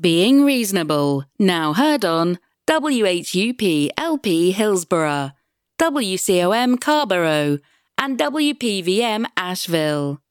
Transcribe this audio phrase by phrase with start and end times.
[0.00, 5.32] Being Reasonable, now heard on WHUP LP Hillsborough,
[5.78, 7.58] WCOM Carrboro,
[7.98, 10.22] and WPVM Asheville.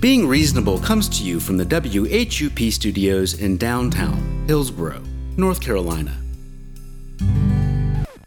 [0.00, 5.02] Being Reasonable comes to you from the WHUP studios in downtown Hillsborough,
[5.36, 6.16] North Carolina.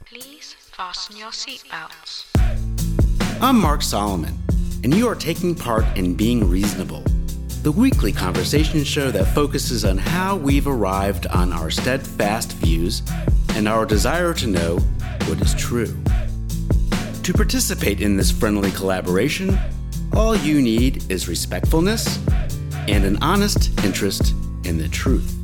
[0.04, 2.26] Please fasten your seatbelts.
[3.42, 4.38] I'm Mark Solomon,
[4.84, 7.06] and you are taking part in Being Reasonable,
[7.68, 13.02] the weekly conversation show that focuses on how we've arrived on our steadfast views
[13.56, 14.78] and our desire to know
[15.26, 15.94] what is true.
[17.24, 19.60] To participate in this friendly collaboration,
[20.14, 22.26] all you need is respectfulness
[22.88, 25.36] and an honest interest in the truth.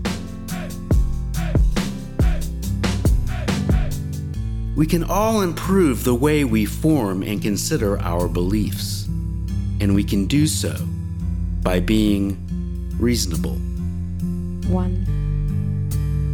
[4.78, 9.08] We can all improve the way we form and consider our beliefs,
[9.82, 10.74] and we can do so
[11.64, 12.38] by being
[13.00, 13.58] reasonable.
[14.68, 15.06] One,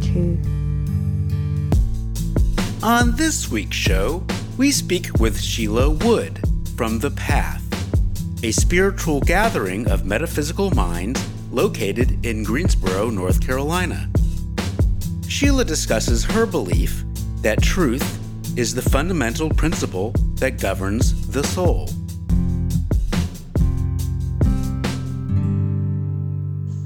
[0.02, 0.38] two.
[2.84, 4.24] On this week's show,
[4.56, 6.40] we speak with Sheila Wood
[6.76, 7.62] from The Path,
[8.42, 14.08] a spiritual gathering of metaphysical minds located in Greensboro, North Carolina.
[15.28, 17.04] Sheila discusses her belief
[17.42, 18.18] that truth
[18.58, 21.88] is the fundamental principle that governs the soul.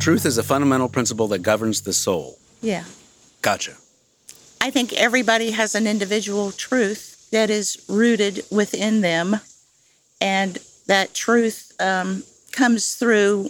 [0.04, 2.38] Truth is a fundamental principle that governs the soul.
[2.60, 2.84] Yeah.
[3.40, 3.72] Gotcha.
[4.60, 9.40] I think everybody has an individual truth that is rooted within them,
[10.20, 13.48] and that truth um, comes through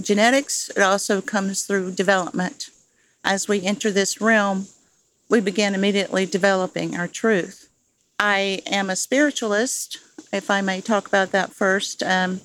[0.00, 0.68] genetics.
[0.68, 2.70] It also comes through development.
[3.24, 4.68] As we enter this realm,
[5.28, 7.68] we begin immediately developing our truth.
[8.20, 9.98] I am a spiritualist,
[10.32, 12.40] if I may talk about that first, um,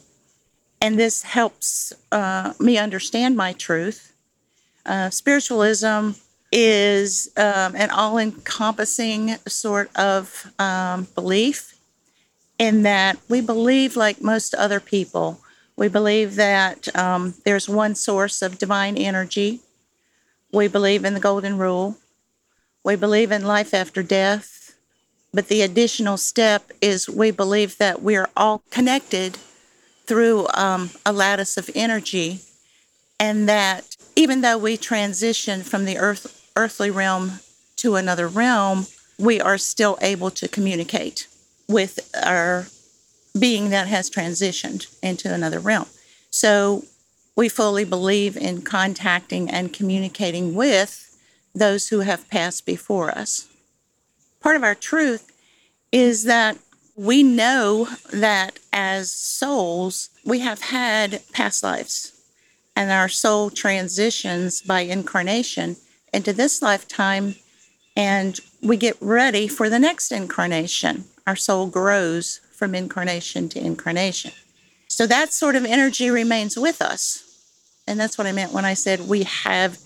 [0.82, 4.14] and this helps uh, me understand my truth.
[4.86, 6.12] Uh, spiritualism
[6.52, 11.78] is um, an all encompassing sort of um, belief
[12.58, 15.40] in that we believe, like most other people,
[15.76, 19.60] we believe that um, there's one source of divine energy.
[20.52, 21.98] We believe in the golden rule.
[22.84, 24.76] We believe in life after death.
[25.32, 29.38] But the additional step is we believe that we're all connected
[30.08, 32.40] through um, a lattice of energy,
[33.20, 37.40] and that even though we transition from the earth, earthly realm
[37.78, 38.88] to another realm,
[39.20, 41.28] we are still able to communicate
[41.68, 42.68] with our
[43.38, 45.88] being that has transitioned into another realm.
[46.32, 46.86] So
[47.36, 51.04] we fully believe in contacting and communicating with
[51.54, 53.48] those who have passed before us.
[54.40, 55.32] Part of our truth
[55.92, 56.58] is that
[56.98, 62.12] we know that as souls, we have had past lives,
[62.76, 65.78] and our soul transitions by incarnation
[66.12, 67.36] into this lifetime,
[67.96, 71.06] and we get ready for the next incarnation.
[71.28, 74.32] Our soul grows from incarnation to incarnation.
[74.88, 77.24] So that sort of energy remains with us.
[77.88, 79.78] And that's what I meant when I said we have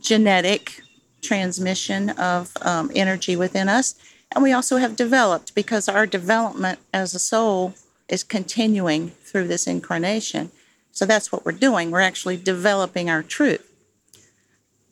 [0.00, 0.82] genetic
[1.20, 3.94] transmission of um, energy within us.
[4.34, 7.74] And we also have developed because our development as a soul
[8.08, 10.50] is continuing through this incarnation.
[10.90, 11.90] So that's what we're doing.
[11.90, 13.68] We're actually developing our truth.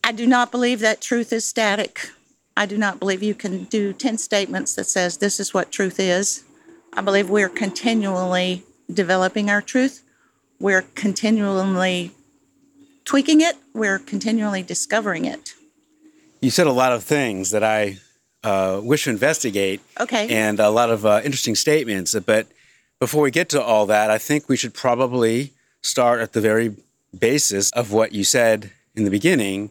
[0.02, 2.10] I do not believe that truth is static.
[2.56, 6.00] I do not believe you can do 10 statements that says this is what truth
[6.00, 6.44] is.
[6.92, 10.02] I believe we're continually developing our truth.
[10.58, 12.12] We're continually
[13.04, 13.56] tweaking it.
[13.72, 15.54] We're continually discovering it.
[16.40, 17.98] You said a lot of things that I
[18.44, 19.80] uh, wish to investigate.
[19.98, 20.28] Okay.
[20.28, 22.14] And a lot of uh, interesting statements.
[22.14, 22.46] But
[22.98, 25.52] before we get to all that, I think we should probably
[25.82, 26.76] start at the very
[27.18, 29.70] basis of what you said in the beginning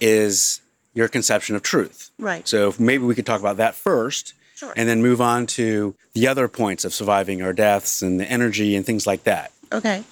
[0.00, 0.60] is
[0.94, 2.10] your conception of truth.
[2.18, 2.46] Right.
[2.48, 4.34] So if maybe we could talk about that first.
[4.56, 4.72] Sure.
[4.74, 8.74] And then move on to the other points of surviving our deaths and the energy
[8.74, 9.52] and things like that.
[9.70, 10.02] Okay.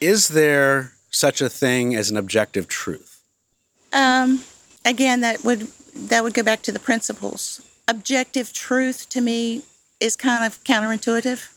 [0.00, 3.22] Is there such a thing as an objective truth?
[3.92, 4.42] Um,
[4.84, 7.60] again, that would that would go back to the principles.
[7.88, 9.62] Objective truth to me
[10.00, 11.52] is kind of counterintuitive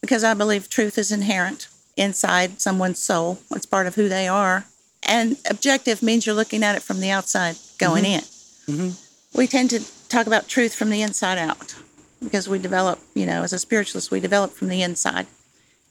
[0.00, 3.38] because I believe truth is inherent inside someone's soul.
[3.50, 4.66] It's part of who they are.
[5.02, 8.72] And objective means you're looking at it from the outside going mm-hmm.
[8.72, 8.76] in.
[8.76, 9.38] Mm-hmm.
[9.38, 11.74] We tend to talk about truth from the inside out
[12.22, 15.26] because we develop, you know, as a spiritualist, we develop from the inside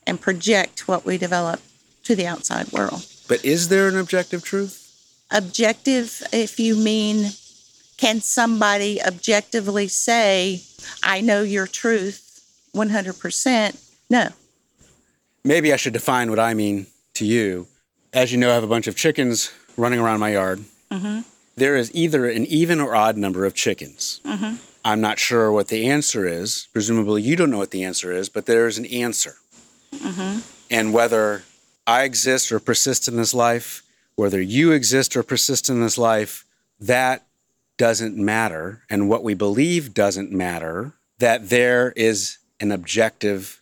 [0.06, 1.60] and project what we develop
[2.04, 3.06] to the outside world.
[3.28, 4.86] But is there an objective truth?
[5.30, 7.30] objective if you mean
[7.96, 10.62] can somebody objectively say
[11.02, 12.22] i know your truth
[12.74, 13.76] 100%
[14.10, 14.28] no
[15.46, 17.68] Maybe I should define what I mean to you.
[18.12, 20.64] As you know, I have a bunch of chickens running around my yard.
[20.90, 21.20] Mm-hmm.
[21.54, 24.20] There is either an even or odd number of chickens.
[24.24, 24.56] Mm-hmm.
[24.84, 26.66] I'm not sure what the answer is.
[26.72, 29.36] Presumably, you don't know what the answer is, but there is an answer.
[29.94, 30.40] Mm-hmm.
[30.68, 31.44] And whether
[31.86, 33.84] I exist or persist in this life,
[34.16, 36.44] whether you exist or persist in this life,
[36.80, 37.24] that
[37.78, 38.82] doesn't matter.
[38.88, 43.60] And what we believe doesn't matter, that there is an objective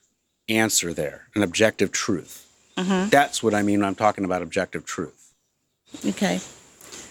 [0.48, 2.40] answer there, an objective truth.
[2.76, 5.32] That's what I mean when I'm talking about objective truth.
[6.04, 6.40] Okay.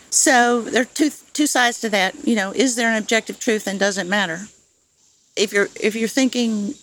[0.10, 2.28] So there are two two sides to that.
[2.28, 4.48] You know, is there an objective truth and does it matter?
[5.36, 6.76] If you're if you're thinking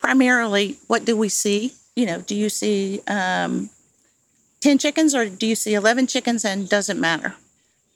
[0.00, 1.72] primarily, what do we see?
[1.96, 3.70] You know, do you see um,
[4.60, 7.36] ten chickens or do you see eleven chickens and does it matter?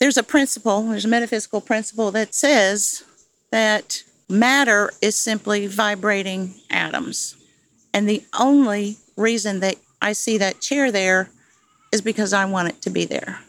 [0.03, 0.83] There's a principle.
[0.83, 3.05] There's a metaphysical principle that says
[3.53, 7.37] that matter is simply vibrating atoms,
[7.95, 11.31] and the only reason that I see that chair there
[11.93, 13.43] is because I want it to be there.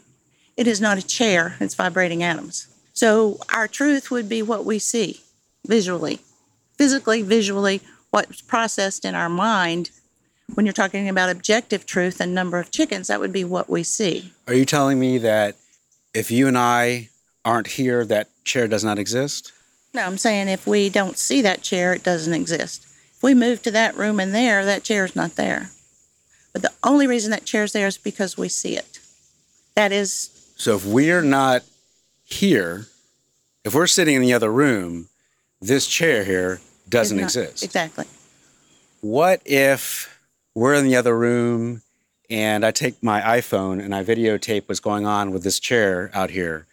[0.56, 2.68] It is not a chair, it's vibrating atoms.
[2.92, 5.22] So our truth would be what we see
[5.66, 6.20] visually,
[6.78, 7.80] physically, visually,
[8.12, 9.90] what's processed in our mind.
[10.54, 13.82] When you're talking about objective truth and number of chickens, that would be what we
[13.82, 14.32] see.
[14.46, 15.56] Are you telling me that
[16.14, 17.10] if you and I
[17.44, 19.52] aren't here, that chair does not exist?
[19.92, 22.86] No, I'm saying if we don't see that chair, it doesn't exist.
[23.16, 25.70] If we move to that room and there, that chair is not there.
[26.52, 28.98] But the only reason that chair's there is because we see it.
[29.74, 31.62] That is So if we're not
[32.24, 32.86] here,
[33.64, 35.08] if we're sitting in the other room,
[35.60, 37.62] this chair here doesn't not, exist.
[37.64, 38.06] Exactly.
[39.00, 40.18] What if
[40.54, 41.82] we're in the other room
[42.34, 46.30] and I take my iPhone and I videotape what's going on with this chair out
[46.30, 46.66] here,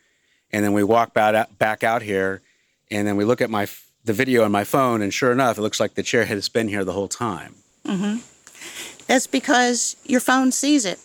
[0.52, 2.42] and then we walk back out, here,
[2.90, 3.68] and then we look at my
[4.04, 6.68] the video on my phone, and sure enough, it looks like the chair has been
[6.68, 7.54] here the whole time.
[9.06, 11.00] That's because your phone sees it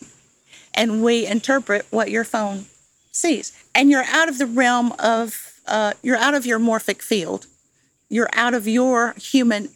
[0.72, 2.66] and we interpret what your phone
[3.12, 3.52] sees.
[3.74, 7.46] And you're out of the realm of, uh, you're out of your morphic field.
[8.08, 9.70] You're out of your human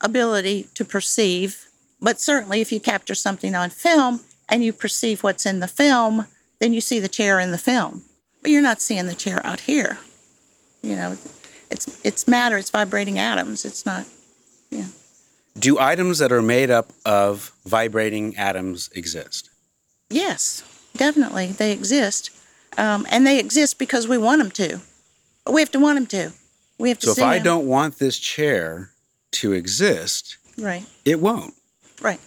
[0.00, 1.65] ability to perceive.
[2.00, 6.26] But certainly, if you capture something on film and you perceive what's in the film,
[6.60, 8.02] then you see the chair in the film.
[8.42, 9.98] But you're not seeing the chair out here.
[10.82, 11.16] You know,
[11.70, 12.56] it's it's matter.
[12.58, 13.64] It's vibrating atoms.
[13.64, 14.04] It's not.
[14.70, 14.86] Yeah.
[15.58, 19.48] Do items that are made up of vibrating atoms exist?
[20.10, 20.62] Yes,
[20.96, 21.46] definitely.
[21.48, 22.30] They exist.
[22.78, 24.80] Um, and they exist because we want them to.
[25.50, 26.32] We have to want them to.
[26.78, 27.42] We have to So if I I 'em.
[27.44, 28.90] don't want this chair
[29.32, 31.54] to exist, Right, it won't.
[32.00, 32.20] Right.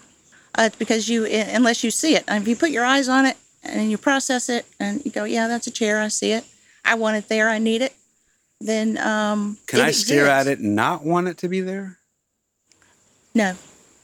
[0.55, 3.37] Uh, because you, unless you see it, and if you put your eyes on it
[3.63, 6.43] and you process it and you go, yeah, that's a chair, I see it.
[6.83, 7.93] I want it there, I need it.
[8.59, 11.97] Then um, Can I stare at it and not want it to be there?
[13.33, 13.55] No.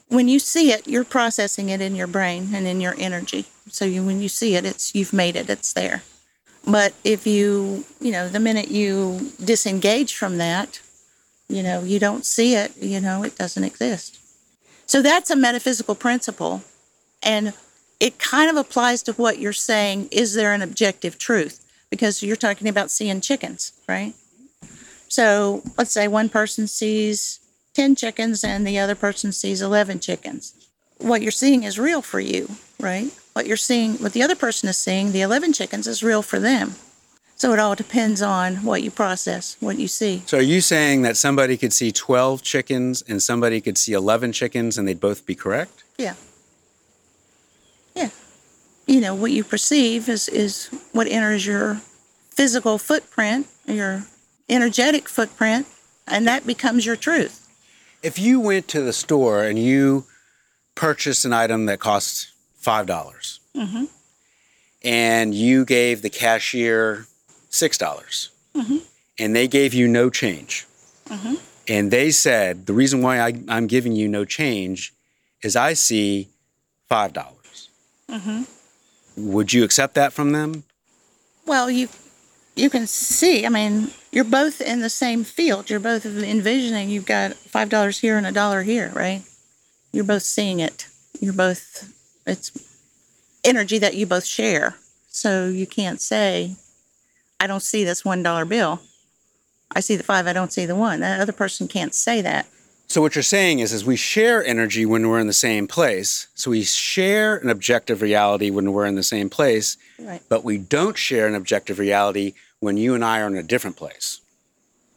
[0.07, 3.45] When you see it, you're processing it in your brain and in your energy.
[3.69, 5.49] So you, when you see it, it's you've made it.
[5.49, 6.03] It's there.
[6.65, 10.79] But if you, you know, the minute you disengage from that,
[11.49, 12.77] you know, you don't see it.
[12.77, 14.19] You know, it doesn't exist.
[14.95, 16.63] So that's a metaphysical principle,
[17.21, 17.53] and
[17.99, 20.07] it kind of applies to what you're saying.
[20.09, 21.69] Is there an objective truth?
[21.89, 24.13] Because you're talking about seeing chickens, right?
[25.09, 27.41] So let's say one person sees
[27.73, 30.53] 10 chickens and the other person sees 11 chickens.
[30.99, 33.11] What you're seeing is real for you, right?
[33.33, 36.39] What you're seeing, what the other person is seeing, the 11 chickens is real for
[36.39, 36.75] them.
[37.37, 40.23] So it all depends on what you process, what you see.
[40.25, 44.31] So are you saying that somebody could see 12 chickens and somebody could see 11
[44.31, 45.83] chickens and they'd both be correct?
[45.97, 46.13] Yeah.
[47.93, 48.09] Yeah.
[48.87, 51.81] You know, what you perceive is, is what enters your
[52.29, 54.05] physical footprint, your
[54.47, 55.67] energetic footprint,
[56.07, 57.41] and that becomes your truth.
[58.01, 60.05] If you went to the store and you
[60.75, 63.85] purchased an item that costs $5 mm-hmm.
[64.83, 67.07] and you gave the cashier
[67.55, 68.77] $6 mm-hmm.
[69.19, 70.67] and they gave you no change
[71.07, 71.35] mm-hmm.
[71.67, 74.93] and they said, the reason why I, I'm giving you no change
[75.43, 76.29] is I see
[76.89, 77.13] $5.
[77.13, 77.69] dollars
[78.09, 78.43] mm-hmm.
[79.17, 80.63] Would you accept that from them?
[81.45, 81.87] Well, you
[82.55, 83.45] you can see.
[83.45, 85.69] I mean, you're both in the same field.
[85.69, 86.89] You're both envisioning.
[86.89, 89.23] You've got five dollars here and a dollar here, right?
[89.91, 90.87] You're both seeing it.
[91.19, 91.93] You're both.
[92.25, 92.51] It's
[93.43, 94.75] energy that you both share.
[95.09, 96.55] So you can't say,
[97.39, 98.81] "I don't see this one dollar bill.
[99.75, 100.27] I see the five.
[100.27, 102.47] I don't see the one." That other person can't say that.
[102.87, 106.27] So what you're saying is, is we share energy when we're in the same place.
[106.35, 110.21] So we share an objective reality when we're in the same place, Right.
[110.29, 113.75] but we don't share an objective reality when you and I are in a different
[113.75, 114.19] place.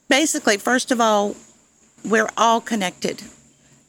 [0.08, 1.34] basically, first of all,
[2.04, 3.22] we're all connected.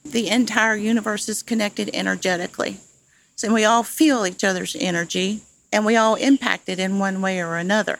[0.06, 2.78] The entire universe is connected energetically.
[3.44, 5.42] and we all feel each other's energy
[5.72, 8.00] and we all impact it in one way or another.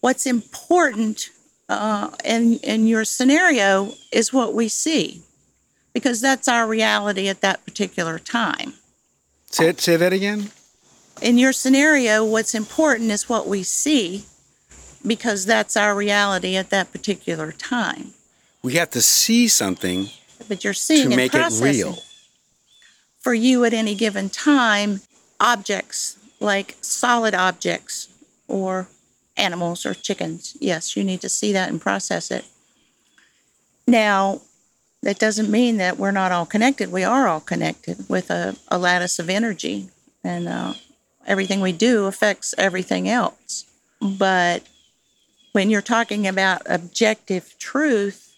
[0.00, 1.30] What's important
[1.68, 5.22] uh, in, in your scenario is what we see
[5.92, 8.74] because that's our reality at that particular time.
[9.50, 10.50] Say, say that again.
[11.20, 14.24] In your scenario, what's important is what we see
[15.06, 18.12] because that's our reality at that particular time.
[18.62, 20.08] We have to see something
[20.48, 21.98] But you're seeing to make it real.
[23.20, 25.00] For you at any given time,
[25.38, 28.08] objects like solid objects
[28.48, 28.88] or
[29.36, 32.44] animals or chickens, yes, you need to see that and process it.
[33.86, 34.40] Now,
[35.02, 36.92] that doesn't mean that we're not all connected.
[36.92, 39.88] We are all connected with a, a lattice of energy,
[40.22, 40.74] and uh,
[41.26, 43.64] everything we do affects everything else.
[44.00, 44.62] But
[45.52, 48.36] when you're talking about objective truth,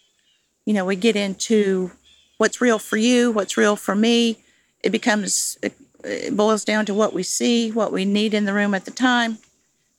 [0.64, 1.90] you know, we get into
[2.38, 4.38] what's real for you, what's real for me.
[4.82, 8.54] It becomes, it, it boils down to what we see, what we need in the
[8.54, 9.38] room at the time,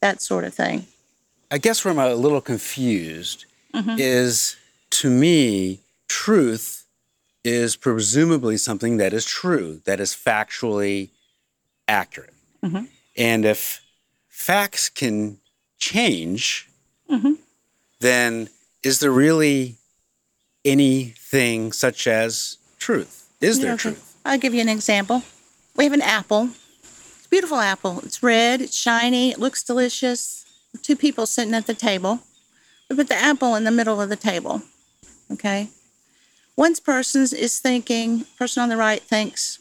[0.04, 0.86] that sort of thing.
[1.50, 3.96] I guess where I'm a little confused mm-hmm.
[3.98, 4.58] is
[5.00, 5.80] to me,
[6.10, 6.86] truth
[7.44, 11.10] is presumably something that is true, that is factually
[11.88, 12.34] accurate.
[12.62, 12.84] Mm-hmm.
[13.16, 13.82] And if
[14.28, 15.38] facts can
[15.78, 16.68] change,
[17.10, 17.34] mm-hmm.
[18.02, 18.50] then
[18.84, 19.76] is there really
[20.66, 23.30] anything such as truth?
[23.40, 23.82] Is there okay.
[23.84, 24.18] truth?
[24.26, 25.24] I'll give you an example.
[25.78, 26.50] We have an apple.
[27.34, 28.00] Beautiful apple.
[28.04, 30.46] It's red, it's shiny, it looks delicious.
[30.84, 32.20] Two people sitting at the table.
[32.88, 34.62] We put the apple in the middle of the table.
[35.32, 35.70] Okay.
[36.54, 39.58] One person is thinking, person on the right thinks,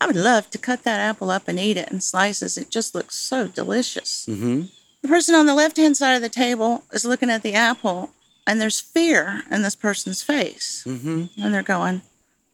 [0.00, 2.56] I would love to cut that apple up and eat it in slices.
[2.56, 4.24] It just looks so delicious.
[4.24, 4.62] Mm-hmm.
[5.02, 8.08] The person on the left hand side of the table is looking at the apple,
[8.46, 10.82] and there's fear in this person's face.
[10.86, 11.42] Mm-hmm.
[11.42, 12.00] And they're going,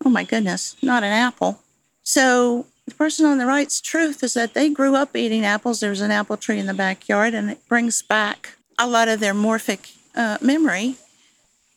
[0.04, 1.60] oh my goodness, not an apple.
[2.02, 5.80] So the person on the right's truth is that they grew up eating apples.
[5.80, 9.34] There's an apple tree in the backyard, and it brings back a lot of their
[9.34, 10.96] morphic uh, memory,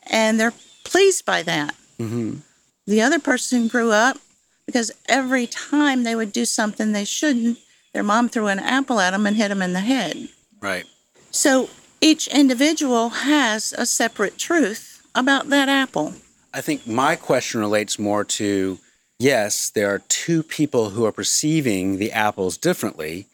[0.10, 1.76] and they're pleased by that.
[2.00, 2.38] Mm-hmm.
[2.86, 4.18] The other person grew up
[4.66, 7.58] because every time they would do something they shouldn't,
[7.94, 10.30] their mom threw an apple at them and hit them in the head.
[10.62, 10.86] Right.
[11.32, 11.70] So
[12.02, 16.14] each individual has a separate truth about that apple.
[16.54, 18.80] I think my question relates more to
[19.20, 23.28] yes, there are two people who are perceiving the apples differently,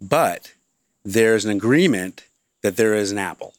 [0.00, 0.52] but
[1.04, 2.24] there's an agreement
[2.62, 3.54] that there is an apple.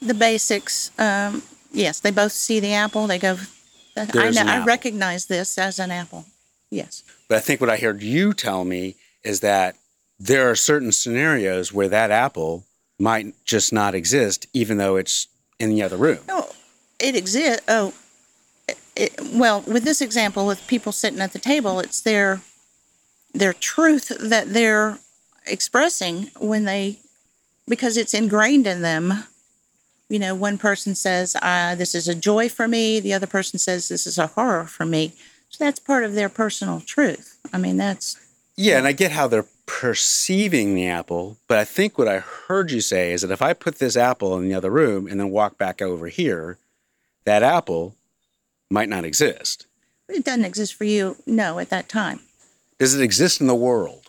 [0.00, 3.06] The basics, um, yes, they both see the apple.
[3.06, 3.36] They go,
[3.96, 6.26] I, know, I recognize this as an apple.
[6.70, 7.02] Yes.
[7.28, 9.76] But I think what I heard you tell me is that
[10.18, 12.64] there are certain scenarios where that apple
[12.98, 16.18] might just not exist, even though it's in the other room.
[16.28, 16.48] No,
[16.98, 17.62] it exists.
[17.68, 17.92] Oh,
[18.96, 22.40] it, well, with this example, with people sitting at the table, it's their
[23.32, 24.98] their truth that they're
[25.46, 26.98] expressing when they
[27.68, 29.24] because it's ingrained in them.
[30.08, 33.58] You know, one person says, uh, "This is a joy for me," the other person
[33.58, 35.12] says, "This is a horror for me."
[35.50, 37.38] So that's part of their personal truth.
[37.52, 38.16] I mean, that's
[38.56, 42.70] Yeah, and I get how they're perceiving the apple, but I think what I heard
[42.70, 45.30] you say is that if I put this apple in the other room and then
[45.30, 46.56] walk back over here,
[47.24, 47.94] that apple
[48.70, 49.66] might not exist.
[50.08, 51.16] it doesn't exist for you.
[51.26, 52.20] No, at that time.
[52.78, 54.08] Does it exist in the world?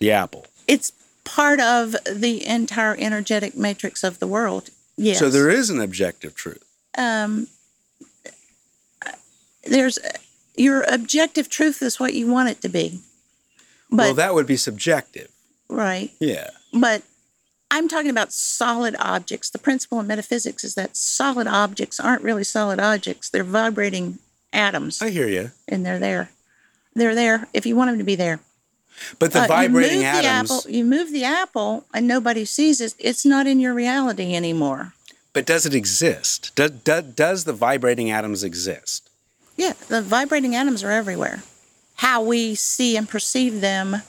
[0.00, 0.46] The apple.
[0.66, 0.92] it's
[1.24, 4.70] part of the entire energetic matrix of the world.
[4.96, 5.18] Yes.
[5.18, 6.64] So there is an objective truth.
[6.96, 7.48] um,
[9.64, 9.98] there's
[10.56, 13.00] your objective truth is what you want it to be.
[13.90, 15.28] But well, that would be subjective.
[15.68, 16.10] right.
[16.20, 16.50] Yeah.
[16.72, 17.02] But
[17.70, 19.50] I'm talking about solid objects.
[19.50, 23.28] The principle in metaphysics is that solid objects aren't really solid objects.
[23.28, 24.18] They're vibrating
[24.52, 25.50] atoms, I hear you.
[25.68, 26.30] and they're there.
[26.94, 28.40] They're there if you want them to be there.
[29.18, 32.80] But the Uh, vibrating you atoms, The apple, you move the apple, and nobody sees
[32.80, 32.94] it.
[32.98, 34.94] It's not in your reality anymore.
[35.34, 36.50] but does it exist?
[36.56, 39.08] Does, does, does the vibrating atoms exist?
[39.56, 41.42] Yeah, the vibrating atoms are everywhere.
[41.96, 44.02] How we see and perceive them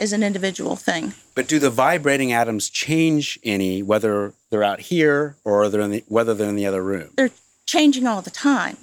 [0.00, 1.14] is an individual thing.
[1.34, 6.04] But do the vibrating atoms change any, whether they're out here or they're in the,
[6.08, 7.10] whether they're in the other room?
[7.16, 7.30] They're
[7.66, 8.76] changing all the time.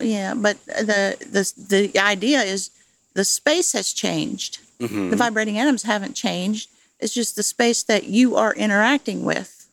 [0.00, 1.52] Yeah, but the the
[1.92, 2.70] the idea is
[3.14, 4.58] the space has changed.
[4.78, 5.10] Mm-hmm.
[5.10, 6.70] The vibrating atoms haven't changed.
[7.00, 9.68] It's just the space that you are interacting with.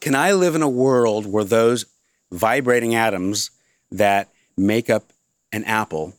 [0.00, 1.86] Can I live in a world where those
[2.30, 3.50] vibrating atoms
[3.90, 5.04] that make up
[5.52, 6.14] an apple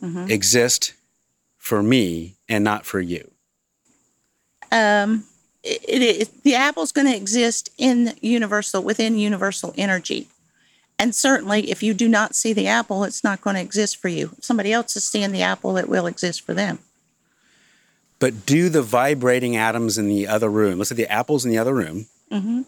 [0.00, 0.30] Mm-hmm.
[0.32, 0.94] exist
[1.62, 3.30] for me and not for you?
[4.72, 5.24] Um,
[5.62, 10.26] it, it, it, the apple's going to exist in universal within universal energy.
[10.98, 14.08] And certainly, if you do not see the apple, it's not going to exist for
[14.08, 14.32] you.
[14.38, 16.80] If somebody else is seeing the apple, it will exist for them.
[18.18, 21.58] But do the vibrating atoms in the other room, let's say the apple's in the
[21.58, 22.62] other room, Mm-hmm.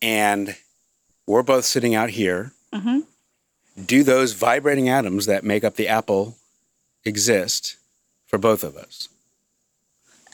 [0.00, 0.56] and
[1.28, 3.00] we're both sitting out here, Mm-hmm.
[3.84, 6.36] do those vibrating atoms that make up the apple
[7.04, 7.76] exist
[8.32, 9.08] for both of us?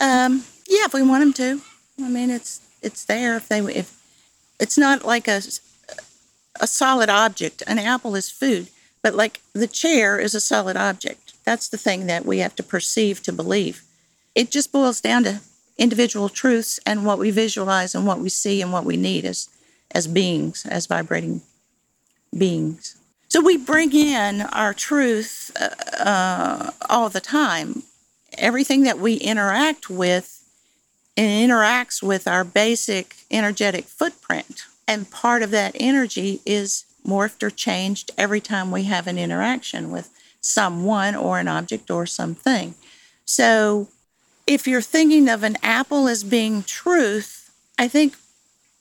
[0.00, 1.62] Um, yeah, if we want them to.
[2.02, 4.00] I mean, it's it's there if they if
[4.60, 5.42] it's not like a
[6.60, 7.62] a solid object.
[7.66, 8.68] An apple is food,
[9.02, 11.34] but like the chair is a solid object.
[11.44, 13.82] That's the thing that we have to perceive to believe.
[14.34, 15.40] It just boils down to
[15.76, 19.48] individual truths and what we visualize and what we see and what we need as
[19.90, 21.40] as beings, as vibrating
[22.36, 22.96] beings.
[23.28, 27.82] So we bring in our truth uh, uh, all the time.
[28.38, 30.38] Everything that we interact with
[31.16, 34.66] it interacts with our basic energetic footprint.
[34.86, 39.90] And part of that energy is morphed or changed every time we have an interaction
[39.90, 42.74] with someone or an object or something.
[43.24, 43.88] So
[44.46, 48.14] if you're thinking of an apple as being truth, I think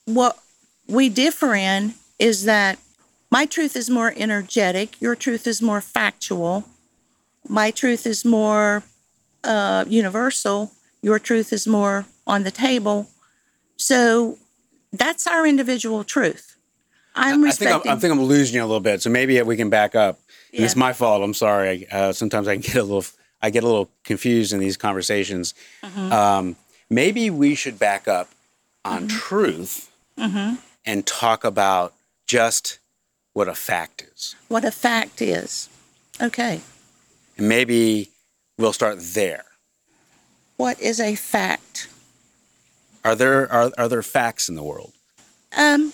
[0.06, 0.38] what
[0.88, 2.78] we differ in is that
[3.32, 6.66] my truth is more energetic, your truth is more factual,
[7.50, 8.84] my truth is more
[9.48, 13.08] uh, universal, your truth is more on the table.
[13.78, 14.38] So
[14.92, 16.58] that's our individual truth.
[17.16, 17.92] I'm I think I'm, respecting.
[17.92, 19.02] I think I'm losing you a little bit.
[19.02, 20.20] So maybe we can back up.
[20.54, 21.24] And It's my fault.
[21.24, 21.88] I'm sorry.
[21.92, 23.06] Uh, sometimes I get a little,
[23.42, 25.54] I get a little confused in these conversations.
[25.84, 26.12] Mm-hmm.
[26.12, 26.56] Um,
[26.90, 28.30] maybe we should back up
[28.86, 29.18] on Mm-hmm.
[29.18, 29.92] truth
[30.86, 31.94] and talk about
[32.26, 32.80] just
[33.34, 34.36] what a fact is.
[34.48, 35.70] what a fact is.
[36.22, 36.62] Okay.
[37.38, 38.10] And maybe
[38.58, 39.46] we'll start there.
[40.58, 41.88] What is a fact?
[43.06, 44.92] Are there are, are there facts in the world?
[45.56, 45.94] Um,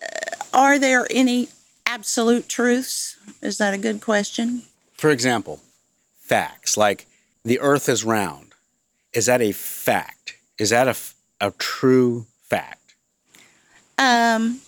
[0.00, 1.48] uh, are there any
[1.86, 3.16] absolute truths?
[3.42, 4.62] Is that a good question?
[4.94, 5.60] For example,
[6.20, 7.06] facts like
[7.44, 8.52] the earth is round.
[9.12, 10.36] Is that a fact?
[10.58, 10.96] Is that a,
[11.40, 12.94] a true fact?
[13.98, 14.60] Um,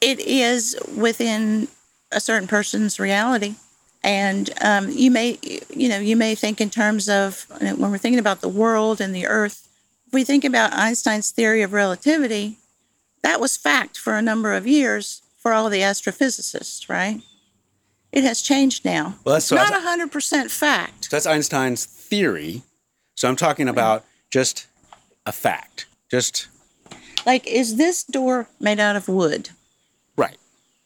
[0.00, 1.68] it is within
[2.12, 3.56] a certain person's reality.
[4.06, 5.36] And um, you may,
[5.74, 9.12] you know, you may think in terms of when we're thinking about the world and
[9.12, 9.66] the earth,
[10.06, 12.58] if we think about Einstein's theory of relativity,
[13.24, 17.20] that was fact for a number of years for all the astrophysicists, right?
[18.12, 19.16] It has changed now.
[19.24, 21.06] Well, that's- so not that's- 100% fact.
[21.06, 22.62] So that's Einstein's theory.
[23.16, 24.66] So I'm talking about just
[25.26, 25.86] a fact.
[26.08, 26.46] Just
[27.26, 29.50] Like, is this door made out of wood?
[30.16, 30.36] right.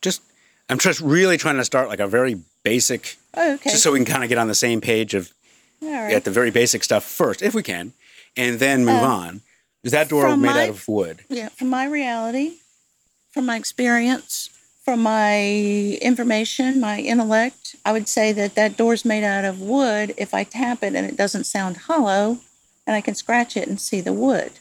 [0.00, 0.22] Just
[0.70, 3.70] I'm just really trying to start like a very basic Oh, okay.
[3.70, 5.33] just so we can kind of get on the same page of
[5.81, 6.12] right.
[6.14, 7.92] at the very basic stuff first, if we can,
[8.37, 9.42] and then move on.
[9.85, 11.25] Is that door Uh, made my- out of wood?
[11.29, 12.55] yeah, from my reality,
[13.33, 14.51] from my experience,
[14.85, 20.12] from my information, my intellect, I would say that that door's made out of wood
[20.16, 22.38] if I tap it and it doesn't sound hollow
[22.87, 24.53] and I can scratch it and see the wood.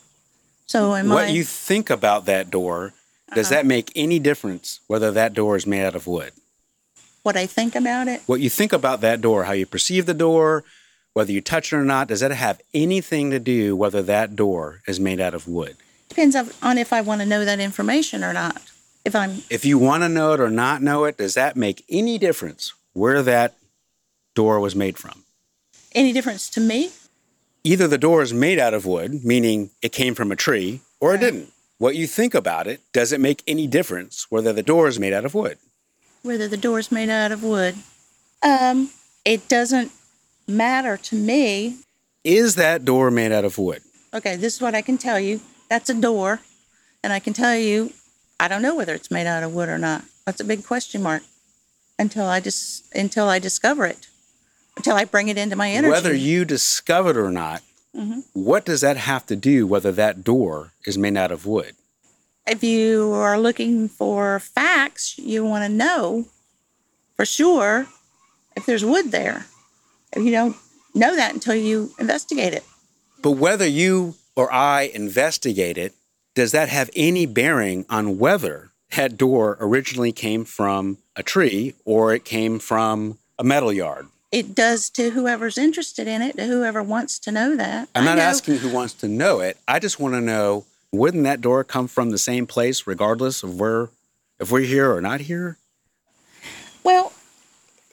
[0.68, 2.94] So in my What you think about that door,
[3.34, 3.56] does Uh-huh.
[3.56, 6.34] that make any difference whether that door is made out of wood?
[7.24, 10.14] What I think about it, What you think about that door, how you perceive the
[10.14, 10.64] door,
[11.14, 14.82] whether you touch it or not, does that have anything to do whether that door
[14.88, 15.76] is made out of wood?
[16.08, 18.62] depends on- on if I want to know that information or not.
[19.06, 21.86] If I'm If you want to know it or not know it, does that make
[21.88, 23.56] any difference where that
[24.36, 25.24] door was made from?
[25.94, 26.92] any difference to me,
[27.64, 31.14] Either the door is made out of wood, meaning it came from a tree, or
[31.14, 31.52] it didn't.
[31.78, 35.12] What you think about it, does it make any difference whether the door is made
[35.14, 35.58] out of wood?
[36.24, 37.76] Whether the door's made out of wood,
[38.44, 38.90] um,
[39.26, 39.92] it doesn't
[40.48, 41.78] matter to me
[42.24, 43.82] Is that door made out of wood?
[44.14, 45.40] okay, this is what I can tell you.
[45.70, 46.40] That's a door.
[47.04, 47.94] And I can tell you,
[48.40, 50.04] I don't know whether it's made out of wood or not.
[50.26, 51.24] That's a big question mark
[51.98, 54.08] until I just until I discover it,
[54.76, 55.92] until I bring it into my energy.
[55.92, 57.62] Whether you discover it or not,
[57.96, 58.20] Mm-hmm.
[58.34, 61.74] what does that have to do whether that door is made out of wood?
[62.50, 66.26] If you are looking for facts, you want to know
[67.16, 67.88] for sure
[68.56, 69.46] if there's wood there.
[70.16, 70.56] If you don't
[70.96, 72.64] know that until you investigate it.
[73.22, 75.94] But whether you or I investigate it,
[76.34, 82.14] does that have any bearing on whether that door originally came from a tree or
[82.14, 84.08] it came from a metal yard?
[84.32, 87.90] It does to whoever's interested in it, to whoever wants to know that.
[87.96, 89.58] I'm not asking who wants to know it.
[89.68, 93.60] I just want to know wouldn't that door come from the same place regardless of
[93.60, 93.90] where
[94.40, 95.58] if we're here or not here?
[96.84, 97.14] Well,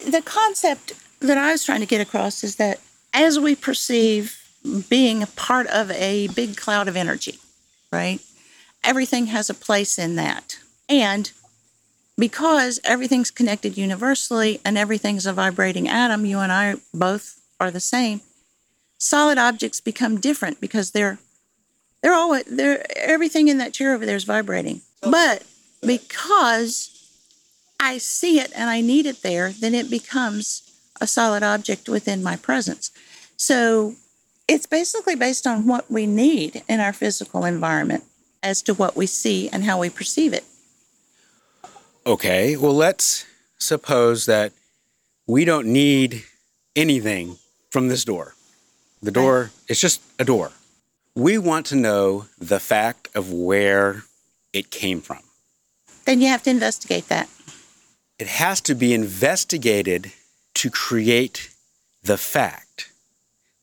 [0.07, 2.81] the concept that I was trying to get across is that
[3.13, 4.43] as we perceive
[4.89, 7.39] being a part of a big cloud of energy,
[7.93, 8.21] right?
[8.85, 10.59] Everything has a place in that.
[10.89, 11.33] And
[12.19, 17.81] because everything's connected universally and everything's a vibrating atom, you and I both are the
[17.81, 18.21] same.
[18.99, 21.19] solid objects become different because they're
[22.07, 24.81] they're all they're everything in that chair over there is vibrating.
[25.03, 25.42] But
[25.85, 26.92] because
[27.81, 30.62] I see it and I need it there, then it becomes
[31.01, 32.92] a solid object within my presence.
[33.37, 33.97] So
[34.47, 38.05] it's basically based on what we need in our physical environment
[38.40, 40.45] as to what we see and how we perceive it.
[42.07, 43.27] Okay, well, let's
[43.59, 44.53] suppose that
[45.27, 46.23] we don't need
[46.77, 47.38] anything
[47.71, 48.35] from this door.
[49.03, 50.53] The door, it's just a door.
[51.16, 54.02] We want to know the fact of where
[54.52, 55.20] it came from.
[56.05, 57.31] Then you have to investigate that.
[58.18, 60.12] It has to be investigated
[60.57, 61.48] to create
[62.02, 62.92] the fact.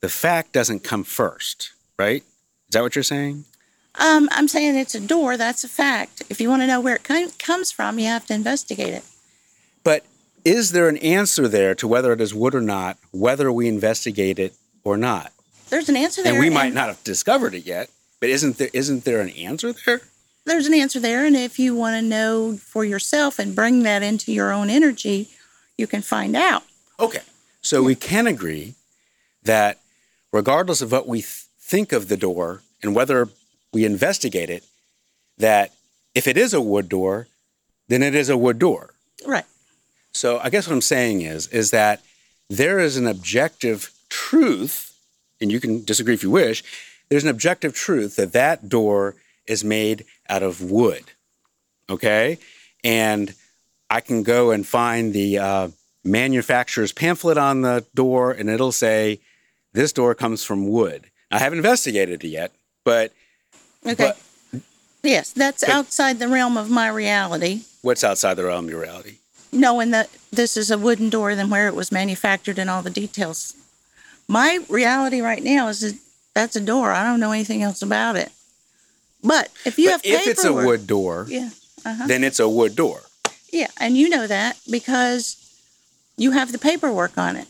[0.01, 2.23] The fact doesn't come first, right?
[2.23, 3.45] Is that what you're saying?
[3.99, 5.37] Um, I'm saying it's a door.
[5.37, 6.23] That's a fact.
[6.31, 9.03] If you want to know where it com- comes from, you have to investigate it.
[9.83, 10.03] But
[10.43, 14.39] is there an answer there to whether it is wood or not, whether we investigate
[14.39, 15.31] it or not?
[15.69, 16.34] There's an answer there.
[16.34, 19.73] And we might not have discovered it yet, but isn't there isn't there an answer
[19.86, 20.02] there?
[20.45, 24.04] There's an answer there, and if you want to know for yourself and bring that
[24.04, 25.30] into your own energy,
[25.78, 26.63] you can find out.
[26.99, 27.21] Okay.
[27.62, 28.76] So we can agree
[29.43, 29.80] that
[30.34, 33.30] regardless of what we th- think of the door and whether
[33.71, 34.65] we investigate it,
[35.38, 35.71] that
[36.13, 37.28] if it is a wood door,
[37.88, 38.93] then it is a wood door.
[39.26, 39.45] Right.
[40.13, 42.02] So I guess what I'm saying is is that
[42.49, 44.92] there is an objective truth,
[45.43, 46.63] and you can disagree if you wish.
[47.10, 51.03] There's an objective truth that that door is made out of wood.
[51.89, 52.39] Okay,
[52.84, 53.36] and
[53.89, 55.67] I can go and find the uh,
[56.03, 59.19] manufacturer's pamphlet on the door, and it'll say
[59.73, 61.12] this door comes from wood.
[61.29, 62.51] I haven't investigated it yet,
[62.84, 63.12] but
[63.86, 64.13] Okay.
[64.51, 64.62] But-
[65.03, 67.63] yes, that's but- outside the realm of my reality.
[67.82, 69.15] what's outside the realm of your reality?
[69.51, 72.89] Knowing that this is a wooden door than where it was manufactured and all the
[72.89, 73.56] details.
[74.27, 75.99] My reality right now is that
[76.33, 76.91] that's a door.
[76.91, 78.31] I don't know anything else about it.
[79.23, 81.49] But if you But have if it's a wood door, yeah,
[81.86, 82.07] uh-huh.
[82.07, 83.01] then it's a wood door.
[83.51, 85.38] Yeah, and you know that because
[86.17, 87.47] you have the paperwork on it.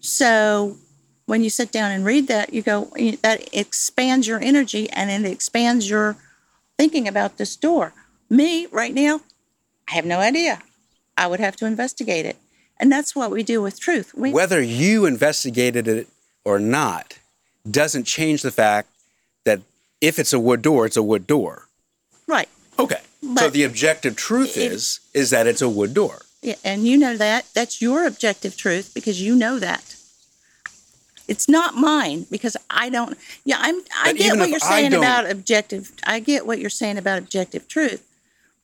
[0.00, 0.76] So
[1.26, 2.90] when you sit down and read that, you go,
[3.22, 6.16] that expands your energy and it expands your
[6.76, 7.92] thinking about this door.
[8.28, 9.20] Me, right now,
[9.88, 10.60] I have no idea.
[11.16, 12.36] I would have to investigate it.
[12.78, 14.12] And that's what we do with truth.
[14.14, 16.08] We, Whether you investigated it
[16.44, 17.18] or not
[17.70, 18.88] doesn't change the fact
[19.44, 19.60] that
[20.00, 21.68] if it's a wood door, it's a wood door.
[22.26, 22.48] right.
[22.78, 23.00] Okay.
[23.38, 26.20] so the objective truth If- is is that it's a wood door.
[26.42, 27.46] Yeah, and you know that.
[27.54, 29.96] That's your objective truth because you know that.
[31.26, 33.16] It's not mine because I don't.
[33.44, 33.76] Yeah, I'm.
[33.96, 35.90] I But get what you're saying about objective.
[36.04, 38.06] I get what you're saying about objective truth,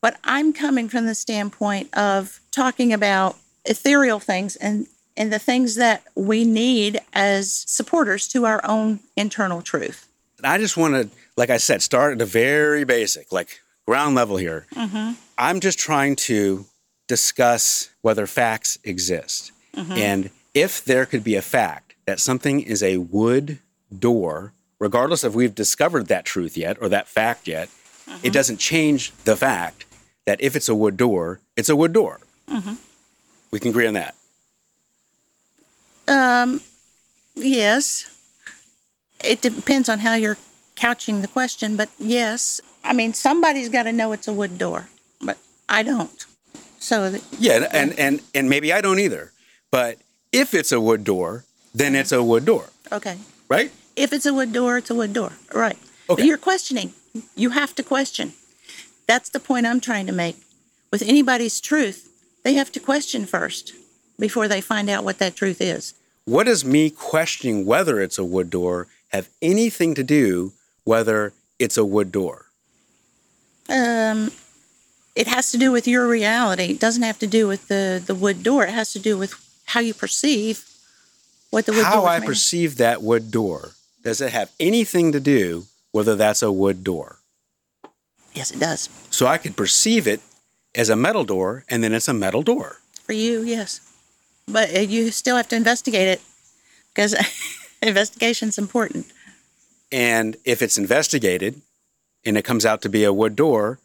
[0.01, 5.75] but I'm coming from the standpoint of talking about ethereal things and and the things
[5.75, 10.09] that we need as supporters to our own internal truth.
[10.43, 14.37] I just want to, like I said, start at the very basic, like ground level
[14.37, 14.67] here.
[14.75, 15.13] Mm-hmm.
[15.39, 16.65] I'm just trying to
[17.09, 19.53] discuss whether facts exist.
[19.77, 19.93] Mm-hmm.
[19.93, 23.59] And if there could be a fact that something is a wood
[23.97, 27.69] door, regardless if we've discovered that truth yet or that fact yet,
[28.07, 28.29] it mm-hmm.
[28.31, 29.85] doesn't change the fact
[30.27, 32.21] that if it's a wood door, it's a wood door.
[33.53, 34.15] We can agree on that.
[36.09, 36.61] Um,
[37.35, 38.09] yes.
[39.23, 40.39] It depends on how you're
[40.75, 42.61] couching the question, but yes.
[42.83, 44.89] I mean, somebody's got to know it's a wood door,
[45.21, 45.39] but
[45.69, 46.27] I don't.
[46.81, 49.31] So, Yeah, and, and and maybe I don't either.
[49.71, 49.99] But
[50.33, 53.17] if it's a wood door, then it's a wood door, okay.
[53.49, 53.71] right?
[53.95, 55.33] If it's a wood door, it's a wood door.
[55.55, 55.77] Right.
[56.11, 56.23] Okay.
[56.23, 56.93] But you're questioning.
[57.37, 58.33] You have to question.
[59.07, 60.37] That's the point I'm trying to make.
[60.91, 62.12] With anybody's truth,
[62.43, 63.73] they have to question first
[64.19, 65.95] before they find out what that truth is.
[66.25, 70.53] What does me questioning whether it's a wood door have anything to do
[70.85, 72.47] whether it's a wood door?
[73.69, 74.31] Um,
[75.15, 76.65] it has to do with your reality.
[76.73, 78.65] It doesn't have to do with the, the wood door.
[78.65, 79.35] It has to do with
[79.67, 80.65] how you perceive
[81.51, 82.27] what the wood How door I is made.
[82.27, 87.19] perceive that wood door, does it have anything to do whether that's a wood door?
[88.35, 88.89] Yes, it does.
[89.11, 90.21] So I could perceive it
[90.75, 92.79] as a metal door, and then it's a metal door.
[93.05, 93.81] For you, yes.
[94.49, 96.21] But uh, you still have to investigate it
[96.95, 97.15] because
[97.83, 99.07] investigation's important.
[99.91, 101.61] And if it's investigated
[102.25, 103.79] and it comes out to be a wood door,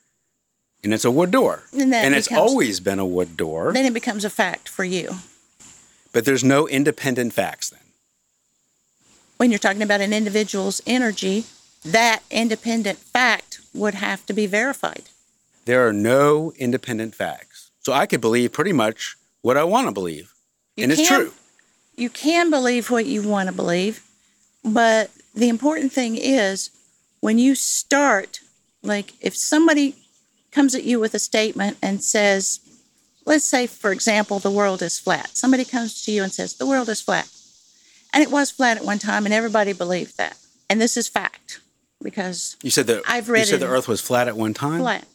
[0.84, 3.86] and it's a wood door, And that it's becomes- always been a wood door, Then
[3.86, 5.16] it becomes a fact for you.
[6.14, 7.80] but there's no independent facts then.
[9.38, 11.46] When you're talking about an individual's energy,
[11.84, 15.04] that independent fact would have to be verified.
[15.68, 17.72] There are no independent facts.
[17.82, 20.34] So I could believe pretty much what I want to believe.
[20.78, 21.34] You and it's true.
[21.98, 24.02] You can believe what you want to believe,
[24.64, 26.70] But the important thing is
[27.20, 28.40] when you start,
[28.82, 29.96] like if somebody
[30.52, 32.60] comes at you with a statement and says,
[33.26, 35.36] let's say, for example, the world is flat.
[35.36, 37.30] Somebody comes to you and says, the world is flat.
[38.14, 40.38] And it was flat at one time, and everybody believed that.
[40.70, 41.60] And this is fact
[42.02, 44.80] because You said that I've read you said the Earth was flat at one time.
[44.80, 45.06] flat.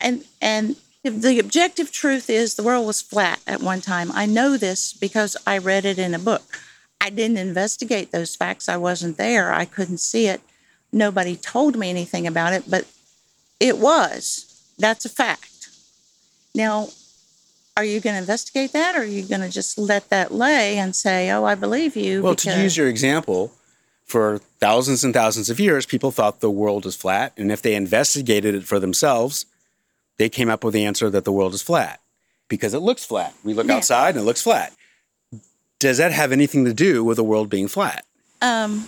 [0.00, 4.10] And and if the objective truth is the world was flat at one time.
[4.12, 6.42] I know this because I read it in a book.
[7.00, 8.68] I didn't investigate those facts.
[8.68, 9.52] I wasn't there.
[9.52, 10.42] I couldn't see it.
[10.92, 12.86] Nobody told me anything about it, but
[13.58, 14.72] it was.
[14.78, 15.70] That's a fact.
[16.54, 16.88] Now,
[17.76, 20.76] are you going to investigate that or are you going to just let that lay
[20.76, 22.22] and say, "Oh, I believe you"?
[22.22, 23.52] Well, to use your example,
[24.04, 27.74] for thousands and thousands of years, people thought the world was flat, and if they
[27.74, 29.46] investigated it for themselves,
[30.20, 31.98] they came up with the answer that the world is flat
[32.48, 33.32] because it looks flat.
[33.42, 33.76] We look Yeah.
[33.76, 34.74] outside and it looks flat.
[35.78, 38.04] Does that have anything to do with the world being flat?
[38.42, 38.86] um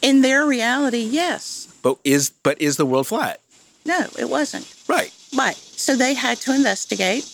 [0.00, 1.66] in their reality, yes.
[1.82, 3.40] But is but is the world flat?
[3.84, 4.66] No, it wasn't.
[4.88, 5.12] Right.
[5.36, 5.56] Right.
[5.56, 7.24] So they had to investigate,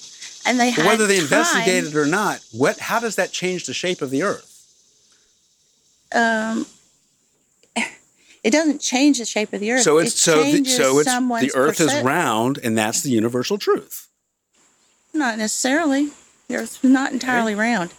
[0.46, 3.64] and they But had whether they time- investigated or not, what how does that change
[3.66, 4.46] the shape of the earth?
[6.14, 6.66] Um,
[8.48, 9.82] it doesn't change the shape of the earth.
[9.82, 13.58] So it's it so the, so it's the earth is round and that's the universal
[13.58, 14.08] truth.
[15.12, 16.12] Not necessarily.
[16.48, 17.92] The earth's not entirely round,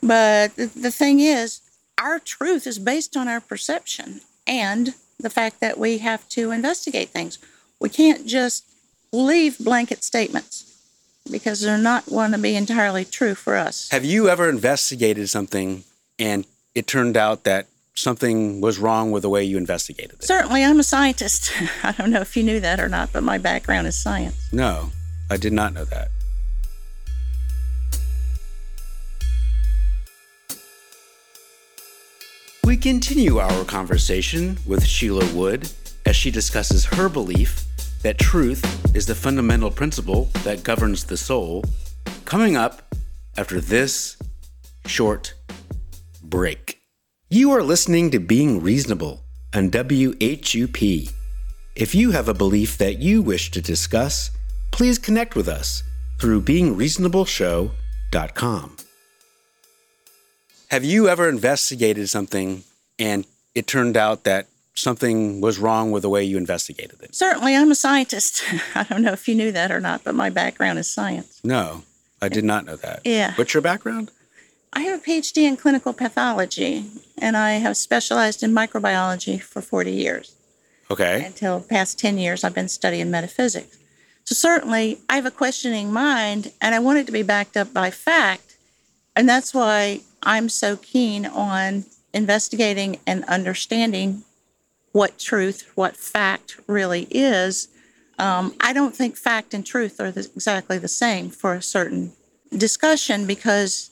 [0.00, 1.60] but the, the thing is,
[1.98, 7.08] our truth is based on our perception and the fact that we have to investigate
[7.08, 7.38] things.
[7.80, 8.64] We can't just
[9.10, 10.72] leave blanket statements
[11.28, 13.88] because they're not going to be entirely true for us.
[13.90, 15.82] Have you ever investigated something
[16.16, 17.66] and it turned out that
[17.96, 20.24] something was wrong with the way you investigated it?
[20.24, 21.52] Certainly, I'm a scientist.
[21.82, 24.52] I don't know if you knew that or not, but my background is science.
[24.52, 24.90] No,
[25.30, 26.08] I did not know that.
[32.64, 35.70] We continue our conversation with Sheila Wood
[36.04, 37.64] as she discusses her belief
[38.02, 41.64] that truth is the fundamental principle that governs the soul,
[42.24, 42.94] coming up
[43.36, 44.16] after this
[44.86, 45.34] short
[46.22, 46.80] break.
[47.28, 51.10] You are listening to Being Reasonable on WHUP.
[51.74, 54.30] If you have a belief that you wish to discuss,
[54.70, 55.82] please connect with us
[56.20, 58.76] through beingreasonableshow.com.
[60.68, 62.62] Have you ever investigated something
[62.96, 67.16] and it turned out that something was wrong with the way you investigated it?
[67.16, 68.44] Certainly, I'm a scientist.
[68.76, 71.40] I don't know if you knew that or not, but my background is science.
[71.42, 71.82] No,
[72.22, 73.00] I did not know that.
[73.04, 73.34] Yeah.
[73.34, 74.12] What's your background?
[74.72, 76.86] I have a PhD in clinical pathology,
[77.18, 80.34] and I have specialized in microbiology for 40 years.
[80.90, 81.24] Okay.
[81.24, 83.78] Until the past 10 years, I've been studying metaphysics.
[84.24, 87.72] So, certainly, I have a questioning mind, and I want it to be backed up
[87.72, 88.56] by fact.
[89.14, 94.24] And that's why I'm so keen on investigating and understanding
[94.92, 97.68] what truth, what fact really is.
[98.18, 102.12] Um, I don't think fact and truth are the, exactly the same for a certain
[102.50, 103.90] discussion because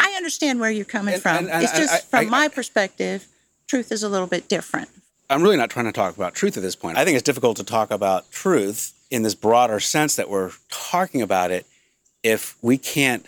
[0.00, 1.36] I understand where you're coming And- from.
[1.38, 3.26] and- and it's just from my perspective,
[3.66, 4.88] truth is a little bit different.
[5.28, 6.98] I'm really not trying to talk about truth at this point.
[6.98, 11.22] I think it's difficult to talk about truth in this broader sense that we're talking
[11.22, 11.66] about it
[12.22, 13.24] if we can't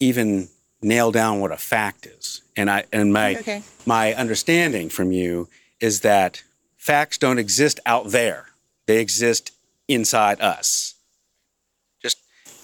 [0.00, 0.48] even
[0.82, 2.42] nail down what a fact is.
[2.56, 3.62] And I and my Okay.
[3.84, 5.48] my understanding from you
[5.80, 6.42] is that
[6.76, 8.46] facts don't exist out there.
[8.86, 9.52] They exist
[9.88, 10.94] inside us.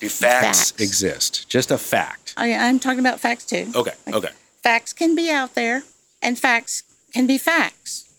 [0.08, 0.80] Just do facts, Facts.
[0.82, 1.48] exist?
[1.48, 2.34] Just a fact.
[2.36, 3.70] Oh, I, I'm talking about facts too.
[3.74, 3.92] Okay.
[4.12, 4.28] Okay.
[4.62, 5.82] Facts can be out there,
[6.20, 8.12] and facts can be facts,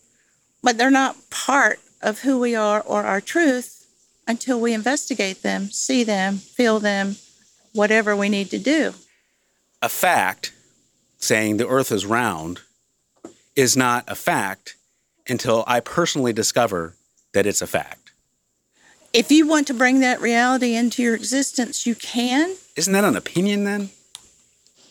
[0.61, 3.85] but they're not part of who we are or our truth
[4.27, 7.15] until we investigate them, see them, feel them,
[7.73, 8.93] whatever we need to do.
[9.81, 10.53] a fact
[11.17, 12.59] saying the earth is round
[13.55, 14.75] is not a fact
[15.27, 16.95] until I personally discover
[17.33, 18.02] that it's a fact.
[19.13, 22.55] If you want to bring that reality into your existence, you can.
[22.75, 23.91] Isn't that an opinion then?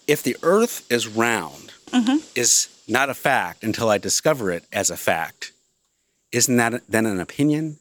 [0.06, 1.72] If the earth is round
[2.34, 5.52] is not a fact until I discover it as a fact,
[6.30, 7.78] isn't that then an opinion?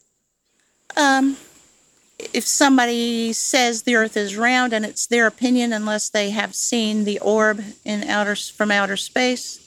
[0.96, 1.36] Um,
[2.32, 7.04] if somebody says the Earth is round and it's their opinion, unless they have seen
[7.04, 9.58] the orb in outer from outer space,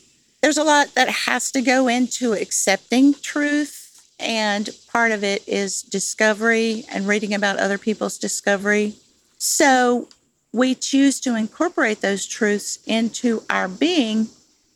[0.41, 3.85] there's a lot that has to go into accepting truth,
[4.19, 8.95] and part of it is discovery and reading about other people's discovery.
[9.38, 10.08] So
[10.51, 14.30] we choose to incorporate those truths into our being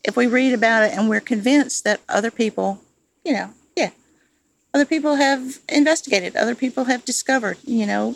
[0.04, 2.82] if we read about it and we're convinced that other people,
[3.24, 3.92] you know, yeah,
[4.74, 8.16] other people have investigated, other people have discovered, you know,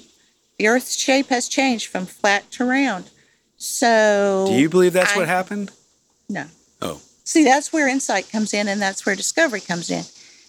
[0.57, 3.09] the Earth's shape has changed from flat to round.
[3.57, 5.71] So Do you believe that's I- what happened?
[6.29, 6.45] No.
[6.81, 10.03] Oh, See, that's where insight comes in and that's where discovery comes in.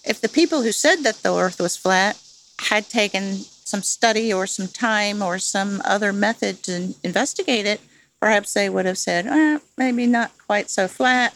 [0.05, 2.19] If the people who said that the earth was flat
[2.71, 7.81] had taken some study or some time or some other method to investigate it,
[8.21, 11.35] perhaps they would have said, eh, maybe not quite so flat,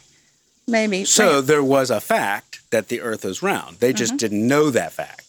[0.67, 1.05] maybe.
[1.05, 3.79] So round." there was a fact that the earth is round.
[3.79, 3.97] They Mm-hmm.
[3.97, 5.25] just didn't know that fact.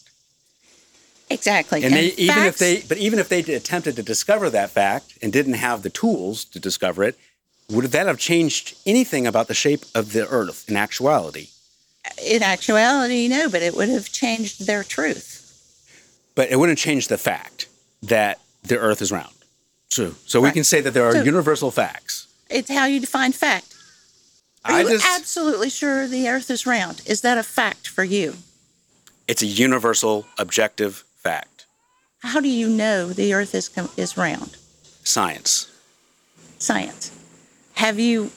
[1.30, 1.82] exactly.
[1.82, 5.32] And, they, even if they, but even if they attempted to discover that fact and
[5.32, 7.18] didn't have the tools to discover it,
[7.70, 11.48] would that have changed anything about the shape of the earth in actuality?
[12.22, 15.36] In actuality, no, but it would have changed their truth.
[16.34, 17.68] But it wouldn't change the fact
[18.02, 19.34] that the earth is round.
[19.88, 22.26] So, so we can say that there are So- universal facts.
[22.48, 23.74] It's how you define fact.
[24.64, 27.02] Are I you just, absolutely sure the earth is round?
[27.06, 28.34] Is that a fact for you?
[29.28, 31.64] it's a universal, objective fact.
[32.22, 34.56] How do you know the earth is, is round?
[35.04, 35.70] Science.
[36.58, 37.12] Science.
[37.74, 38.32] Have you,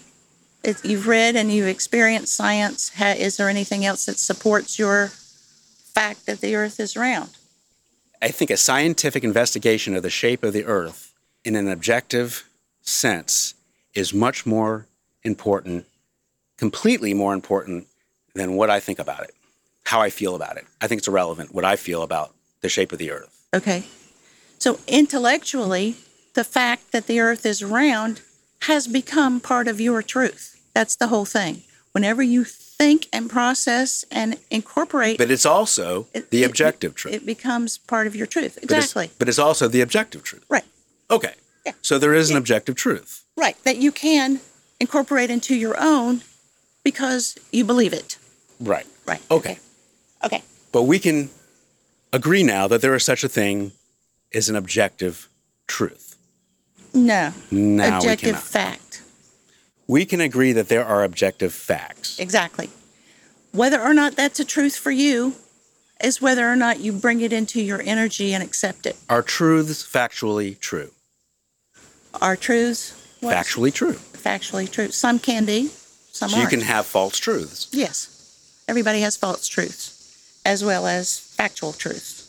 [0.84, 6.26] you've read and you've experienced science, ha, is there anything else that supports your fact
[6.26, 7.32] that the earth is round?
[8.22, 12.48] I think a scientific investigation of the shape of the earth in an objective
[12.82, 13.54] sense
[13.94, 14.88] is much more
[15.24, 15.86] important,
[16.58, 17.88] completely more important
[18.34, 19.36] than what I think about it,
[19.86, 20.66] how I feel about it.
[20.82, 23.46] I think it's irrelevant what I feel about the shape of the earth.
[23.54, 23.84] Okay.
[24.58, 25.98] So intellectually,
[26.34, 28.22] the fact that the earth is round
[28.62, 30.53] has become part of your truth.
[30.74, 31.64] That's the whole thing.
[31.92, 37.14] Whenever you think and process and incorporate But it's also it- the it- objective truth.
[37.14, 38.56] It becomes part of your truth.
[38.56, 39.12] But it's- Exactly.
[39.20, 40.44] But it's also the objective truth.
[40.50, 40.66] right.
[41.12, 41.36] Okay.
[41.66, 41.74] Yeah.
[41.82, 43.22] So there is an objective truth.
[43.38, 43.56] Right.
[43.64, 44.40] That you can
[44.80, 46.24] incorporate into your own
[46.84, 48.18] because you believe it.
[48.60, 48.88] Right.
[49.06, 49.22] Right.
[49.30, 49.60] Okay.
[50.26, 50.44] Okay.
[50.72, 51.30] But we can
[52.12, 53.72] agree now that there is such a thing
[54.34, 55.30] as an objective
[55.68, 56.16] truth.
[56.94, 57.34] No.
[57.52, 58.82] Now Objective fact.
[59.88, 62.20] We can agree that there are objective facts.
[62.20, 62.70] Exactly.
[63.52, 65.34] Whether or not that's a truth for you
[66.04, 68.96] is whether or not you bring it into your energy and accept it.
[69.10, 70.92] Are truths factually true?
[72.22, 73.36] Are truths what?
[73.36, 73.94] Factually true.
[73.94, 74.90] factually true?
[74.90, 75.68] Some can be,
[76.12, 76.52] some So you aren't.
[76.52, 77.68] can have false truths.
[77.72, 78.10] yes.
[78.68, 82.22] Everybody has false truths as well as factual truths.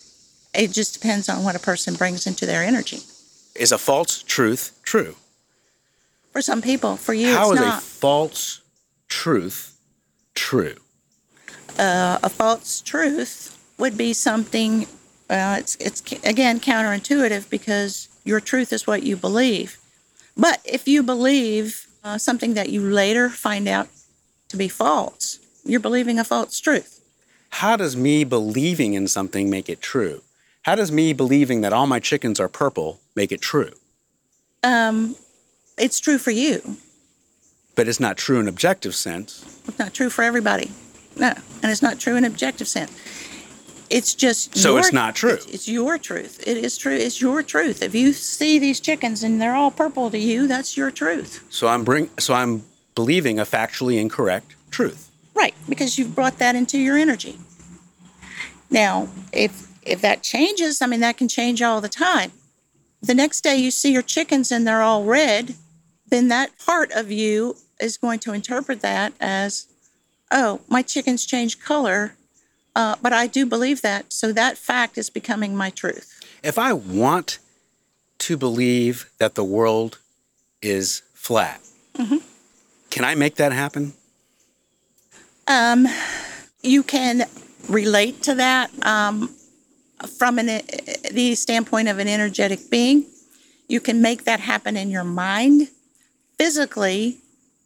[0.55, 3.01] It just depends on what a person brings into their energy.
[3.57, 5.17] Is a false truth true?
[6.35, 8.61] For some people, for you, How it's is a false
[9.09, 9.79] truth
[10.35, 10.75] true?
[11.79, 14.87] a false truth would be something
[15.31, 19.79] well it's it's again counterintuitive because your truth is what you believe
[20.37, 23.89] but if you believe uh, something that you later find out
[24.49, 27.01] to be false you're believing a false truth
[27.63, 30.23] How does me believing in something make it true?
[30.63, 33.73] How does me believing that all my chickens are purple make it true?
[34.63, 35.15] um,
[35.77, 36.77] it's true for you
[37.75, 39.45] But it's not true in objective sense.
[39.69, 40.71] it's not true for everybody
[41.17, 41.33] no
[41.63, 42.93] and it's not true in objective sense
[43.91, 45.35] it's just So your- it's not true.
[45.35, 49.23] it's, it's your truth it is true it's your truth if you see these chickens
[49.23, 53.39] and they're all purple to you that's your truth So I'm bring so I'm believing
[53.41, 55.11] a factually incorrect truth.
[55.35, 57.39] Right, because you've brought that into your energy.
[58.71, 62.31] Now, if if that changes, I mean that can change all the time.
[63.03, 65.55] The next day you see your chickens and they're all red,
[66.07, 69.67] then that part of you is going to interpret that as,
[70.31, 72.15] oh, my chickens change color,
[72.77, 76.21] uh, but I do believe that, so that fact is becoming my truth.
[76.43, 77.39] If I want
[78.19, 79.99] to believe that the world
[80.63, 81.61] is flat,
[82.91, 83.95] can I make that happen?
[85.47, 85.87] Um,
[86.63, 87.25] you can
[87.69, 89.35] relate to that um,
[90.19, 90.47] from an,
[91.11, 93.07] the standpoint of an energetic being.
[93.69, 95.69] You can make that happen in your mind.
[96.45, 97.21] Physically,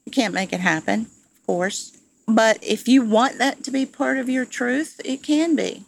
[0.07, 1.01] you can't make it happen,
[1.33, 1.99] of course.
[2.29, 5.83] But if you want that to be part of your truth, it can be.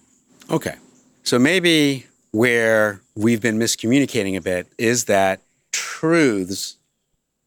[0.51, 0.75] Okay.
[1.23, 6.79] So maybe where we've been miscommunicating a bit is that truths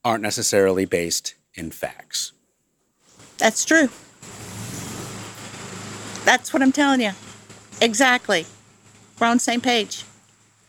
[0.06, 2.32] aren't necessarily based in facts.
[3.38, 3.90] That's true.
[6.24, 7.12] That's what I'm telling you.
[7.82, 8.46] Exactly.
[9.20, 10.06] We're on the same page.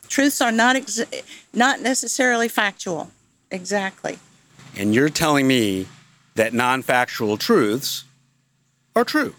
[0.09, 1.01] Truths are not ex-
[1.53, 3.13] not necessarily factual.
[3.53, 4.19] Exactly.
[4.77, 5.87] And you're telling me
[6.35, 8.05] that non factual truths
[8.97, 9.35] are true.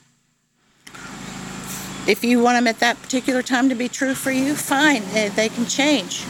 [2.07, 5.01] If you want them at that particular time to be true for you, fine.
[5.11, 6.23] They, can change.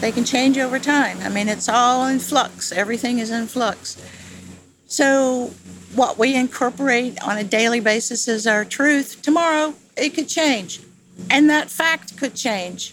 [0.00, 1.18] They can change over time.
[1.22, 2.70] I mean, it's all in flux.
[2.70, 4.00] Everything is in flux.
[4.86, 5.50] So,
[5.96, 10.80] what we incorporate on a daily basis as our truth, tomorrow it could change.
[11.30, 12.92] And that fact could change.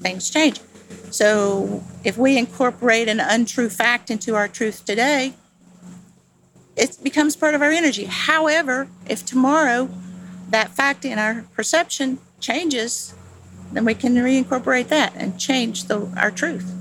[0.00, 0.60] Things change.
[1.10, 5.34] So, if we incorporate an untrue fact into our truth today,
[6.76, 8.04] it becomes part of our energy.
[8.04, 9.88] However, if tomorrow
[10.50, 13.14] that fact in our perception changes,
[13.72, 16.72] then we can reincorporate that and change the, our truth.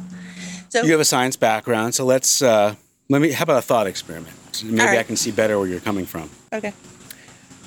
[0.70, 2.76] So You have a science background, so let's uh,
[3.10, 3.32] let me.
[3.32, 4.64] How about a thought experiment?
[4.64, 5.00] Maybe right.
[5.00, 6.30] I can see better where you're coming from.
[6.52, 6.74] okay,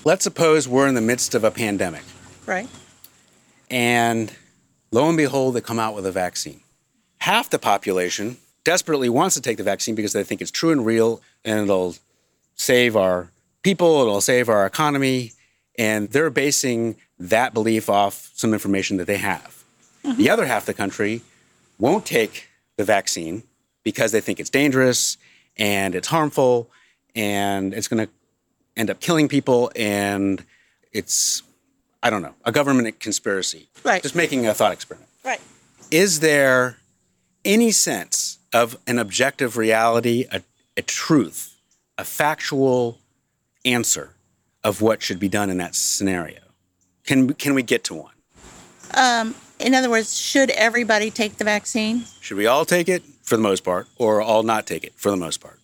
[0.05, 2.03] Let's suppose we're in the midst of a pandemic,
[2.47, 2.69] right?
[3.71, 4.33] and
[4.97, 6.61] lo and behold, they come out with a vaccine.
[7.19, 10.85] Half the population desperately wants to take the vaccine because they think it's true and
[10.85, 11.97] real, and it'll
[12.55, 13.29] save our
[13.63, 15.33] people, it'll save our economy,
[15.79, 19.63] and they're basing that belief off some information that they have.
[20.03, 20.17] Mm-hmm.
[20.17, 21.23] The other half of the country
[21.79, 23.43] won't take the vaccine
[23.83, 25.19] because they think it's dangerous
[25.57, 26.71] and it's harmful
[27.15, 28.13] and it's going to
[28.77, 30.45] end up killing people and
[30.93, 31.43] it's
[32.07, 33.67] I don't know, a government conspiracy.
[33.83, 34.01] Right.
[34.01, 35.11] Just making a thought experiment.
[35.25, 35.41] Right.
[35.91, 36.77] Is there
[37.45, 40.43] any sense of an objective reality, a,
[40.77, 41.57] a truth,
[41.99, 43.01] a factual
[43.65, 44.15] answer
[44.63, 46.39] of what should be done in that scenario?
[47.05, 48.15] Can can we get to one?
[48.95, 52.05] Um, in other words, should everybody take the vaccine?
[52.21, 55.11] Should we all take it for the most part, or all not take it for
[55.11, 55.59] the most part?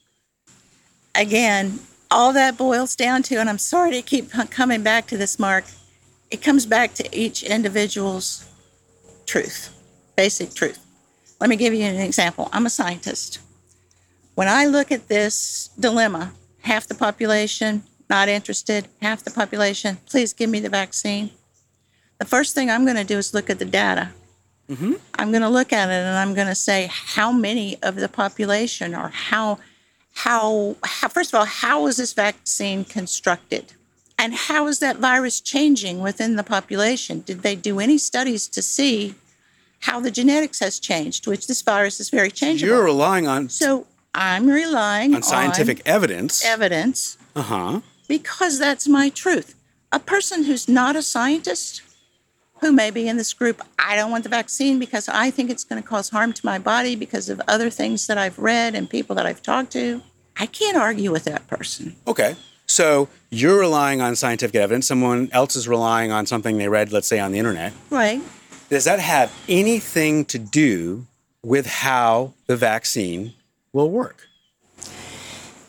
[1.15, 1.79] Again,
[2.11, 5.67] all that boils down to, and I'm sorry to keep coming back to this, Mark,
[6.33, 8.49] it comes back to each individual's
[9.27, 9.69] truth,
[10.17, 10.79] basic truth.
[11.39, 12.49] Let me give you an example.
[12.53, 13.39] I'm a scientist.
[14.35, 20.33] When I look at this dilemma, half the population not interested, half the population, please
[20.33, 21.31] give me the vaccine.
[22.19, 24.11] The first thing I'm going to do is look at the data.
[24.71, 24.95] Mm-hmm.
[25.17, 28.09] I'm going to look at it and I'm going to say how many of the
[28.09, 29.59] population or how,
[30.15, 33.75] how, how, first of all, how is this vaccine constructed?
[34.23, 37.21] And how is that virus changing within the population?
[37.21, 39.17] Did they do any studies to see
[39.81, 42.73] how the genetics has changed, which this virus is very changeable?
[42.73, 46.45] You're relying on so I'm relying on scientific evidence.
[46.45, 47.81] evidence Uh huh.
[48.07, 49.57] because that's my truth.
[49.91, 51.83] A person who's not a scientist,
[52.61, 55.65] who may be in this group, I don't want the vaccine because I think it's
[55.65, 58.89] going to cause harm to my body because of other things that I've read and
[58.89, 60.01] people that I've talked to.
[60.39, 61.97] I can't argue with that person.
[62.07, 62.37] Okay.
[62.73, 64.87] So you're relying on scientific evidence.
[64.87, 67.75] Someone else is relying on something they read, let's say, on the internet.
[67.91, 68.23] Right.
[68.71, 71.07] Does that have anything to do
[71.43, 73.35] with how the vaccine
[73.75, 74.27] will work?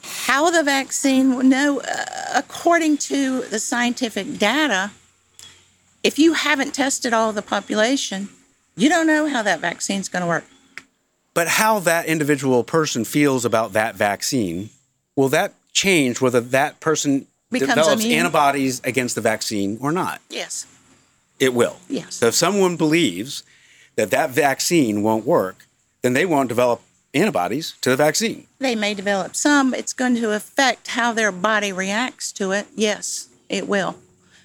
[0.02, 4.92] How the vaccine, no, uh, according to the scientific data,
[6.04, 8.30] if you haven't tested all the population,
[8.78, 10.46] you don't know how that vaccine's going to work.
[11.34, 14.70] But how that individual person feels about that vaccine,
[15.18, 18.20] will that change whether that person Becomes develops immune?
[18.20, 20.22] antibodies against the vaccine or not?
[20.30, 20.66] Yes.
[21.40, 21.78] It will.
[21.90, 22.16] Yes.
[22.16, 23.44] So if someone believes
[23.96, 25.66] that that vaccine won't work,
[26.02, 26.82] then they won't develop
[27.14, 28.48] antibodies to the vaccine.
[28.60, 29.74] They may develop some.
[29.74, 32.68] It's going to affect how their body reacts to it.
[32.76, 33.98] Yes, it will.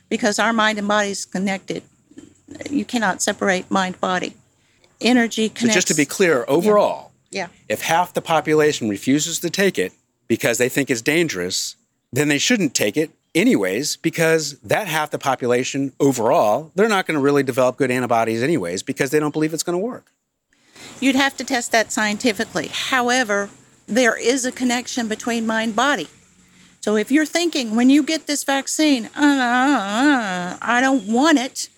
[0.09, 1.83] Because our mind and body is connected.
[2.71, 4.35] You cannot separate mind body.
[5.01, 5.75] Energy So connects.
[5.77, 7.49] just to be clear, overall, Yeah.
[7.69, 9.93] if half the population refuses to take it
[10.29, 11.77] because they think it's dangerous,
[12.13, 17.17] then they shouldn't take it anyways because that half the population overall, they're not going
[17.17, 20.13] to really develop good antibodies anyways because they don't believe it's going to work.
[21.01, 22.69] You'd have to test that scientifically.
[22.69, 23.51] However,
[23.87, 26.09] there is a connection between mind body.
[26.81, 31.69] So if you're thinking when you get this vaccine, uh, uh, I don't want it,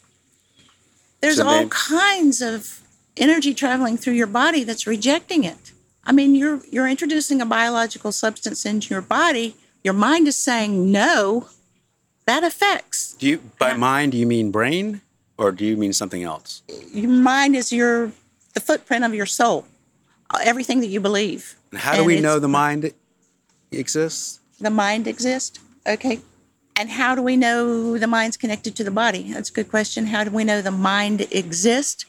[1.21, 2.81] there's So all kinds of
[3.17, 5.73] energy traveling through your body that's rejecting it.
[6.05, 9.55] I mean, you're you're introducing a biological substance into your body.
[9.85, 11.49] Your mind is saying no.
[12.27, 15.01] That affects Do you by mind do you mean brain
[15.37, 16.63] or do you mean something else?
[16.93, 18.13] your mind is your
[18.55, 19.67] the footprint of your soul,
[20.33, 21.57] uh, everything that you believe.
[21.73, 22.93] And how do And we know the mind
[23.73, 24.39] exists?
[24.61, 25.59] the mind exists.
[25.87, 26.21] Okay.
[26.77, 29.33] And how do we know the mind's connected to the body?
[29.33, 30.07] That's a good question.
[30.07, 32.05] How do we know the mind exists?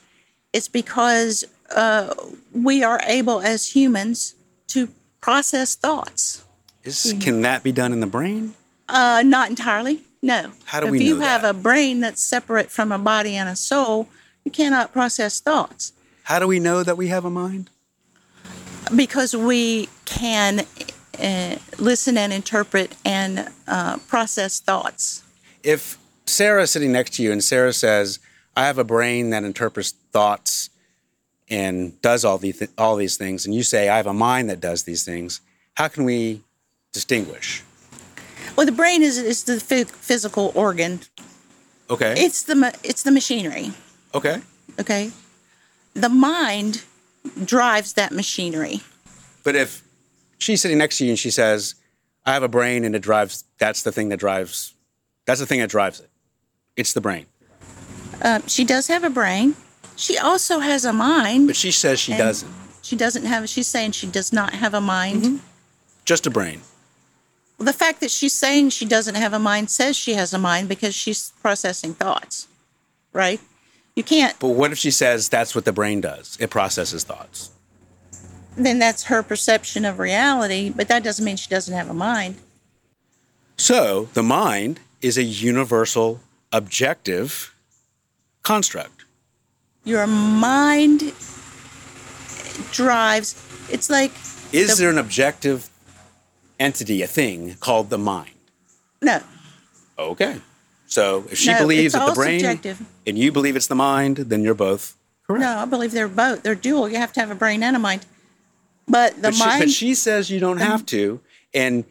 [0.54, 2.14] It's because uh,
[2.54, 4.36] we are able as humans
[4.68, 4.90] to
[5.22, 6.44] process thoughts.
[6.84, 8.54] Is can that be done in the brain?
[8.90, 10.52] Uh, not entirely, no.
[10.66, 11.56] How do if we you have that?
[11.56, 14.10] a brain that's separate from a body and a soul,
[14.44, 15.94] you cannot process thoughts
[16.24, 17.70] How do we know that we have a mind?
[18.96, 20.66] because we can
[21.22, 25.24] uh, listen and interpret and uh, process thoughts.
[25.64, 28.20] if Sarah's sitting next to you and Sarah says,
[28.58, 30.70] "I have a brain that interprets thoughts
[31.52, 34.60] and does all these all these things," and you say, "I have a mind that
[34.60, 35.42] does these things,"
[35.76, 36.42] how can we
[36.94, 37.64] distinguish?
[38.56, 41.02] Well, the brain is, is the phy- physical organ.
[41.90, 42.16] Okay.
[42.18, 43.74] It's the ma- it's the machinery.
[44.16, 44.42] okay.
[44.80, 45.12] Okay,
[45.94, 46.84] the mind
[47.44, 48.80] drives that machinery.
[49.44, 49.84] But if
[50.38, 51.76] she's sitting next to you and she says,
[52.26, 54.74] I have a brain and it drives, that's the thing that drives,
[55.26, 56.10] that's the thing that drives it.
[56.78, 57.26] It's the brain.
[58.22, 59.56] Um, she does have a brain.
[60.02, 61.46] She also has a mind.
[61.46, 62.52] But she says she doesn't.
[62.82, 63.48] She doesn't have.
[63.48, 65.22] She's saying she does not have a mind.
[65.22, 65.38] Mm-hmm.
[66.06, 66.62] Just a brain.
[67.60, 70.40] Well, the fact that she's saying she doesn't have a mind says she has a
[70.40, 72.48] mind because she's processing thoughts,
[73.14, 73.40] right?
[73.96, 74.40] You can't.
[74.40, 76.36] But what if she says that's what the brain does?
[76.40, 77.52] It processes thoughts.
[78.58, 82.38] Then that's her perception of reality, but that doesn't mean she doesn't have a mind.
[83.56, 86.22] So the mind is a universal,
[86.52, 87.54] objective
[88.42, 89.01] construct.
[89.84, 91.14] Your mind
[92.72, 93.36] drives.
[93.70, 94.12] It's like
[94.52, 95.70] Is The- there an objective
[96.60, 98.32] entity, a thing called the mind?
[99.02, 99.22] no,
[99.98, 100.42] Okay.
[100.88, 102.82] So if she No, believes it's that the brain subjective.
[103.08, 105.42] and you believe it's the mind, then you're both correct.
[105.42, 105.58] no.
[105.60, 106.44] I believe they're both.
[106.44, 106.90] They're dual.
[106.90, 108.06] You have to have a brain and a mind.
[108.88, 109.60] But the but, she, mind.
[109.62, 111.22] but she says you don't have to,
[111.54, 111.86] and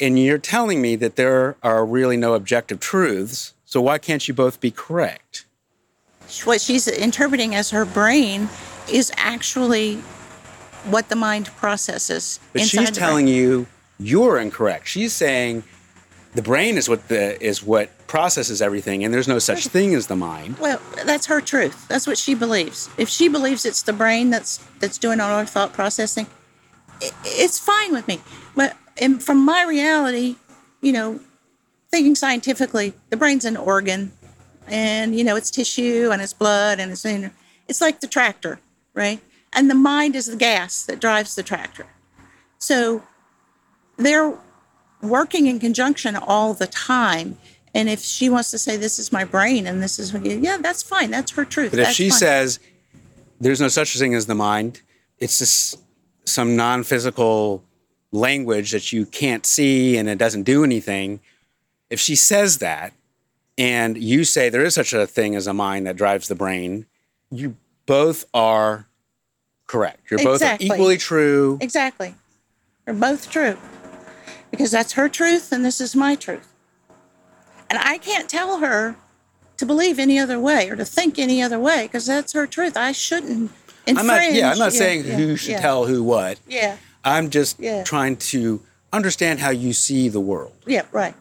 [0.00, 3.52] and you're telling me that there are really no objective truths.
[3.64, 5.43] So why can't you both be correct?
[6.44, 8.48] What she's interpreting as her brain
[8.90, 9.96] is actually
[10.84, 12.40] what the mind processes.
[12.52, 13.66] But she's telling you
[13.98, 14.88] you're incorrect.
[14.88, 15.64] She's saying
[16.34, 20.08] the brain is what the is what processes everything, and there's no such thing as
[20.08, 20.58] the mind.
[20.58, 21.86] Well, that's her truth.
[21.88, 22.88] That's what she believes.
[22.98, 26.26] If she believes it's the brain that's that's doing all our thought processing,
[27.00, 28.20] i it's fine with me.
[28.54, 30.36] But in, from my reality,
[30.80, 31.20] you know,
[31.90, 34.12] thinking scientifically, the brain's an organ,
[34.68, 37.04] and you know it's tissue and it's blood and it's
[37.68, 38.60] it's like the tractor,
[38.94, 39.20] right?
[39.52, 41.86] And the mind is the gas that drives the tractor.
[42.58, 43.02] So
[43.96, 44.34] they're
[45.00, 47.38] working in conjunction all the time.
[47.74, 50.82] And if she wants to say this is my brain and this is yeah, that's
[50.82, 51.10] fine.
[51.10, 51.70] That's her truth.
[51.70, 52.18] But if she fine.
[52.18, 52.60] says
[53.40, 54.80] there's no such thing as the mind,
[55.18, 55.80] it's just
[56.24, 57.62] some non-physical
[58.12, 61.20] language that you can't see and it doesn't do anything.
[61.90, 62.92] If she says that,
[63.56, 66.86] and you say there is such a thing as a mind that drives the brain,
[67.30, 68.86] you both are
[69.66, 70.10] correct.
[70.10, 71.58] You're both equally true.
[71.60, 72.14] exactly,
[72.84, 73.56] they're both true
[74.50, 76.52] because that's her truth and this is my truth.
[77.70, 78.96] And I can't tell her
[79.56, 82.76] to believe any other way or to think any other way because that's her truth.
[82.76, 83.50] I shouldn't
[83.86, 83.98] infringe.
[83.98, 84.32] I'm not.
[84.32, 86.38] Yeah, I'm not saying yeah, who should yeah, tell who what.
[86.46, 87.82] Yeah, I'm just Yeah.
[87.84, 88.60] trying to
[88.92, 90.52] understand how you see the world.
[90.66, 91.14] yeah, right.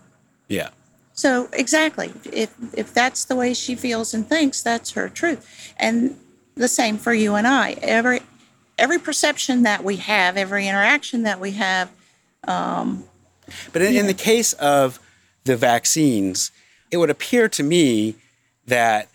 [0.47, 0.69] Yeah.
[1.14, 6.18] So exactly, if if that's the way she feels and thinks, that's her truth, and
[6.55, 7.74] the same for you and I.
[7.82, 8.22] Every
[8.78, 11.91] every perception that we have, every interaction that we have,
[12.47, 13.03] um,
[13.72, 14.99] But in, in the case of
[15.43, 16.51] the vaccines,
[16.91, 18.16] it would appear to me
[18.66, 19.09] that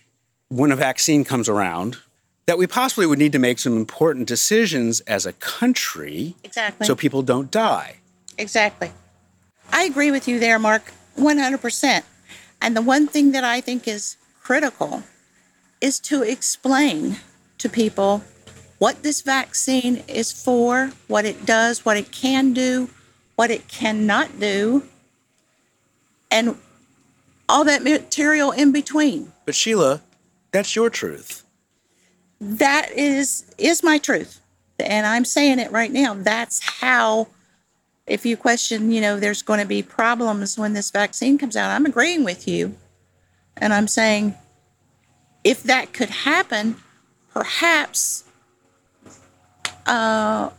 [0.49, 1.97] when a vaccine comes around,
[2.47, 6.95] that we possibly would need to make some important decisions as a country exactly, so
[6.95, 7.97] people don't die.
[8.39, 8.91] exactly.
[9.71, 12.05] I agree with you there, Mark, one hundred percent.
[12.61, 15.03] And the one thing that I think is critical
[15.81, 17.17] is to explain
[17.59, 18.25] to people
[18.79, 22.91] what this vaccine is for, what it does, what it can do,
[23.37, 24.85] what it cannot do,
[26.31, 26.57] and
[27.49, 29.33] all that material in between.
[29.45, 30.03] But Sheila,
[30.53, 31.45] that's your truth.
[32.41, 34.41] That is is my truth.
[34.79, 36.15] And I'm saying it right now.
[36.15, 37.29] That's how
[38.09, 41.71] if you question, you know, there's going to be problems when this vaccine comes out.
[41.71, 42.75] I'm agreeing with you.
[43.57, 44.35] And I'm saying
[45.45, 46.77] if that could happen,
[47.33, 48.25] perhaps
[49.87, 50.51] uh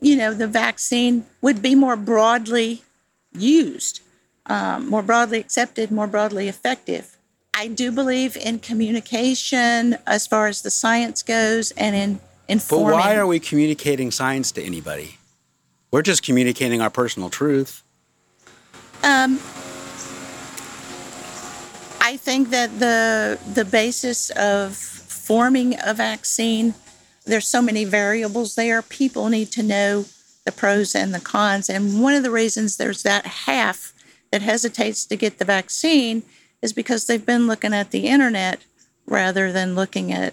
[0.00, 2.82] you know, the vaccine would be more broadly
[3.32, 4.00] used,
[4.46, 7.16] um, more broadly accepted, more broadly effective.
[7.54, 12.88] I do believe in communication as far as the science goes and in informing.
[12.88, 15.18] But why are we communicating science to anybody?
[15.92, 17.84] We're just communicating our personal truth.
[19.04, 19.38] Um,
[22.00, 26.74] I think that the the basis of forming a vaccine,
[27.26, 28.80] there's so many variables there.
[28.80, 30.06] People need to know
[30.44, 33.92] the pros and the cons, and one of the reasons there's that half
[34.30, 36.22] that hesitates to get the vaccine
[36.62, 38.64] is because they've been looking at the internet
[39.06, 40.32] rather than looking at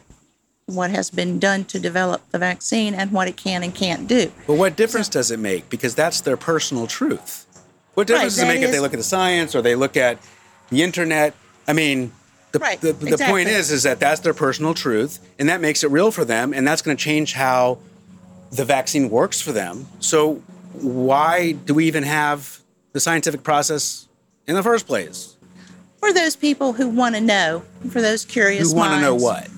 [0.69, 4.31] what has been done to develop the vaccine and what it can and can't do.
[4.47, 5.69] But what difference does it make?
[5.69, 7.45] Because that's their personal truth.
[7.95, 10.19] What difference does it make if they look at the science or they look at
[10.69, 11.33] the internet?
[11.67, 12.11] I mean,
[12.51, 13.27] the, Right, the, the exactly.
[13.27, 16.53] point is, is that that's their personal truth, and that makes it real for them,
[16.53, 17.79] and that's going to change how
[18.51, 19.87] the vaccine works for them.
[19.99, 20.35] So
[20.73, 22.59] why do we even have
[22.93, 24.07] the scientific process
[24.47, 25.35] in the first place?
[25.99, 29.49] For those people who want to know, for those curious Who want to know what?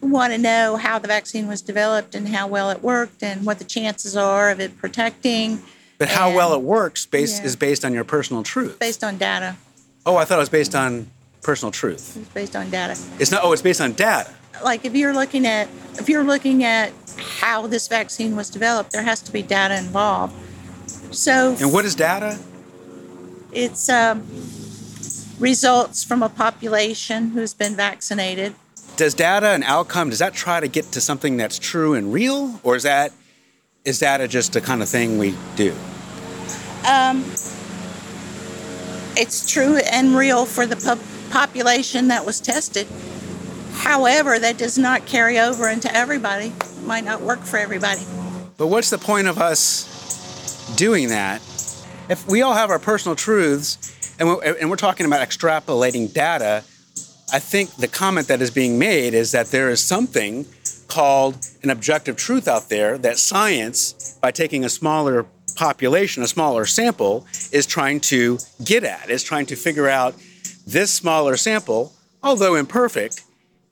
[0.00, 3.58] Want to know how the vaccine was developed and how well it worked and what
[3.58, 5.62] the chances are of it protecting
[5.98, 7.46] But how And- well it works based Yeah.
[7.48, 8.78] is based on your personal truth.
[8.78, 9.56] based on data.
[10.06, 11.08] oh, I thought it was based on
[11.42, 12.16] personal truth.
[12.16, 12.96] It's based on data.
[13.18, 13.42] It's not.
[13.44, 14.30] Oh, it's based on data.
[14.62, 15.68] Like if you're looking at
[15.98, 16.92] if you're looking at
[17.40, 20.34] how this vaccine was developed, there has to be data involved.
[21.10, 22.38] So And what is data?
[23.52, 24.22] it's um,
[25.38, 28.54] results from a population who's been vaccinated.
[28.98, 32.58] Does data and outcome does that try to get to something that's true and real,
[32.64, 33.12] or is that
[33.84, 35.72] is data just a kind of thing we do?
[36.84, 37.24] Um,
[39.16, 40.98] it's true and real for the pop-
[41.30, 42.88] population that was tested.
[43.74, 46.46] However, that does not carry over into everybody.
[46.46, 48.02] It might not work for everybody.
[48.56, 51.40] But what's the point of us doing that
[52.08, 56.64] if we all have our personal truths and we're, and we're talking about extrapolating data?
[57.32, 60.46] I think the comment that is being made is that there is something
[60.88, 66.64] called an objective truth out there that science, by taking a smaller population, a smaller
[66.64, 70.14] sample, is trying to get at, is trying to figure out
[70.66, 73.22] this smaller sample, although imperfect,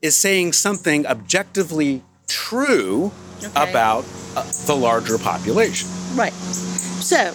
[0.01, 3.69] is saying something objectively true Okay.
[3.69, 4.03] about
[4.35, 5.87] uh, the larger population.
[6.15, 6.33] Right.
[6.33, 7.27] So,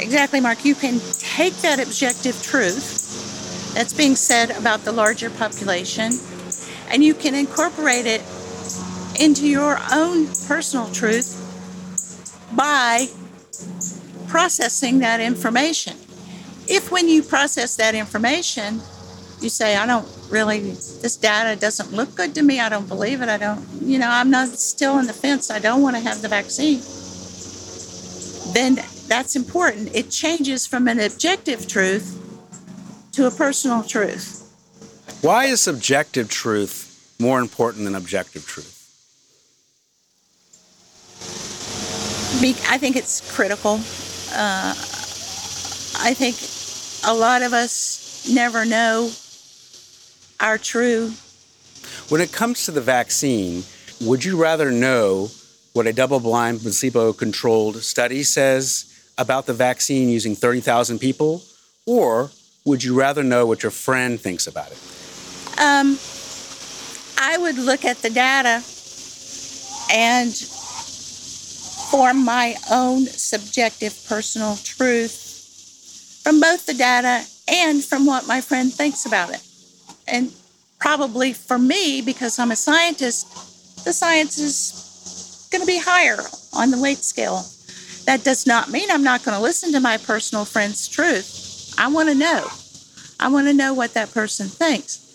[0.00, 2.99] exactly, Mark, you can take that objective truth
[3.74, 6.12] that's being said about the larger population.
[6.90, 8.22] And you can incorporate it
[9.20, 11.36] into your own personal truth
[12.56, 13.06] by
[14.28, 15.96] processing that information.
[16.68, 18.80] If, when you process that information,
[19.40, 23.22] you say, I don't really, this data doesn't look good to me, I don't believe
[23.22, 26.02] it, I don't, you know, I'm not still on the fence, I don't want to
[26.02, 26.80] have the vaccine.
[28.52, 29.94] Then that's important.
[29.94, 32.16] It changes from an objective truth
[33.20, 34.48] to a personal truth.
[35.20, 38.78] Why is subjective truth more important than objective truth?
[42.40, 43.74] Be- I think it's critical.
[44.32, 44.72] Uh,
[46.00, 46.36] I think
[47.04, 49.10] a lot of us never know
[50.40, 51.12] our true.
[52.08, 53.64] When it comes to the vaccine,
[54.00, 55.28] would you rather know
[55.74, 58.86] what a double blind, placebo controlled study says
[59.18, 61.42] about the vaccine using 30,000 people?
[61.84, 62.30] Or
[62.64, 64.78] would you rather know what your friend thinks about it?
[65.58, 65.98] Um,
[67.18, 68.62] I would look at the data
[69.92, 70.34] and
[71.90, 78.72] form my own subjective personal truth from both the data and from what my friend
[78.72, 79.42] thinks about it.
[80.06, 80.32] And
[80.78, 86.18] probably for me, because I'm a scientist, the science is going to be higher
[86.52, 87.44] on the weight scale.
[88.06, 91.39] That does not mean I'm not going to listen to my personal friend's truth.
[91.78, 92.46] I want to know.
[93.18, 95.06] I want to know what that person thinks.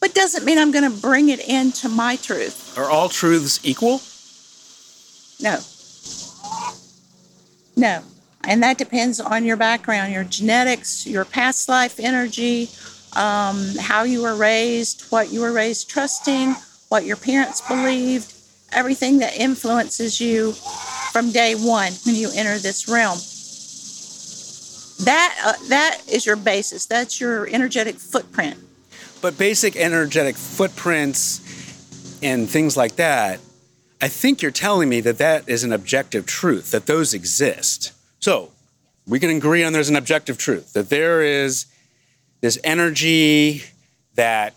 [0.00, 2.76] But doesn't mean I'm going to bring it into my truth.
[2.76, 4.00] Are all truths equal?
[5.40, 5.60] No.
[7.76, 8.02] No.
[8.44, 12.68] And that depends on your background, your genetics, your past life energy,
[13.14, 16.54] um, how you were raised, what you were raised trusting,
[16.88, 18.32] what your parents believed,
[18.72, 20.52] everything that influences you
[21.12, 23.18] from day one when you enter this realm.
[25.04, 26.86] That uh, that is your basis.
[26.86, 28.58] That's your energetic footprint.
[29.20, 31.40] But basic energetic footprints
[32.22, 33.40] and things like that,
[34.00, 37.92] I think you're telling me that that is an objective truth, that those exist.
[38.20, 38.52] So
[39.06, 41.66] we can agree on there's an objective truth, that there is
[42.40, 43.64] this energy
[44.14, 44.54] that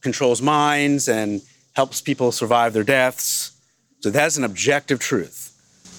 [0.00, 1.42] controls minds and
[1.74, 3.52] helps people survive their deaths.
[4.00, 5.50] So that's an objective truth.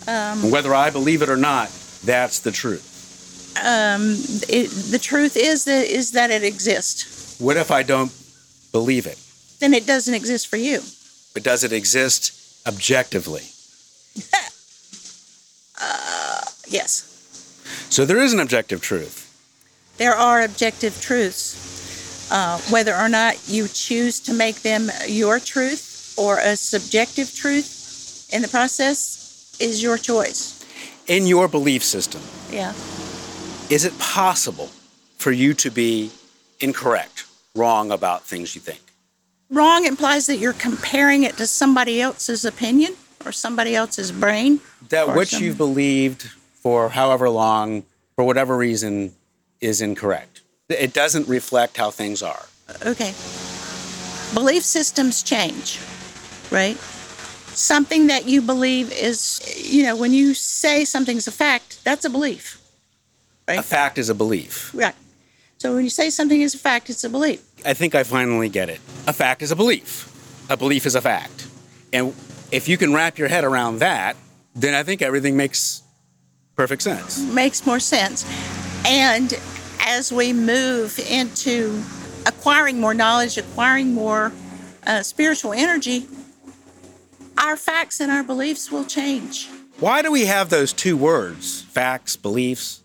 [0.08, 1.70] and whether I believe it or not,
[2.04, 2.93] that's the truth.
[3.56, 7.38] It, the truth is that is that it exists.
[7.39, 8.12] What if I don't
[8.72, 9.18] believe it?
[9.60, 10.82] Then it doesn't exist for you.
[11.34, 12.32] But does it exist
[12.68, 13.43] objectively?
[16.68, 17.04] Yes.
[17.89, 19.30] So there is an objective truth.
[19.97, 22.32] there are objective truths.
[22.32, 28.28] Uh, whether or not you choose to make them your truth or a subjective truth
[28.34, 30.66] in the process is your choice.
[31.08, 32.74] In your belief system, Yeah.
[33.74, 34.69] Is it possible
[35.17, 36.11] for you to be
[36.59, 38.82] incorrect, wrong about things you think?
[39.49, 42.93] Wrong implies that you're comparing it to somebody else's opinion
[43.26, 44.59] or somebody else's brain.
[44.89, 46.30] That which some- you've believed
[46.61, 47.84] for however long,
[48.15, 49.15] for whatever reason,
[49.59, 50.41] is incorrect.
[50.69, 52.45] It doesn't reflect how things are.
[52.86, 53.13] Okay.
[54.36, 55.80] Belief systems change,
[56.51, 56.78] right?
[57.55, 62.09] Something that you believe is, you know, when you say something's a fact, that's a
[62.09, 62.59] belief.
[63.48, 64.74] A fact is a belief.
[64.74, 64.96] Right.
[65.58, 67.41] So when you say something is a fact, it's a belief.
[67.66, 68.80] I think I finally get it.
[69.08, 70.10] A fact is a belief.
[70.50, 71.48] A belief is a fact.
[71.91, 72.14] And
[72.52, 74.18] if you can wrap your head around that,
[74.56, 75.82] then I think everything makes
[76.56, 77.20] perfect sense.
[77.34, 78.26] makes more sense.
[78.86, 79.34] And
[79.80, 81.82] as we move into
[82.26, 84.32] acquiring more knowledge, acquiring more
[84.86, 86.08] uh, spiritual energy,
[87.38, 89.50] our facts and our beliefs will change.
[89.80, 92.83] Why do we have those two words, facts, beliefs?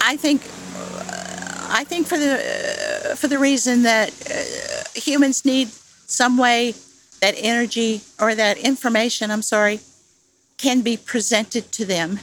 [0.00, 0.42] I think,
[1.70, 5.68] I think for the uh, for the reason that uh, humans need
[6.06, 6.74] some way
[7.20, 9.80] that energy or that information, I'm sorry,
[10.56, 12.20] can be presented to them,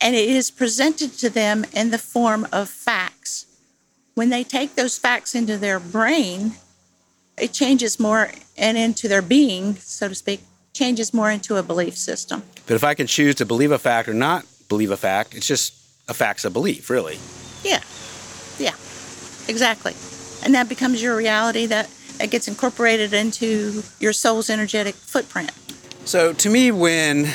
[0.00, 3.46] and it is presented to them in the form of facts.
[4.14, 6.54] When they take those facts into their brain,
[7.36, 10.40] it changes more and into their being, so to speak,
[10.72, 12.42] changes more into a belief system.
[12.66, 15.46] But if I can choose to believe a fact or not believe a fact, it's
[15.46, 15.74] just
[16.08, 17.18] a fact's a belief, really.
[17.62, 17.80] Yeah,
[18.58, 18.74] yeah,
[19.48, 19.94] exactly.
[20.44, 21.88] And that becomes your reality that,
[22.18, 25.52] that gets incorporated into your soul's energetic footprint.
[26.04, 27.28] So to me, when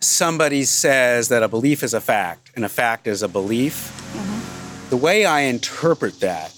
[0.00, 4.90] somebody says that a belief is a fact and a fact is a belief, mm-hmm.
[4.90, 6.54] the way I interpret that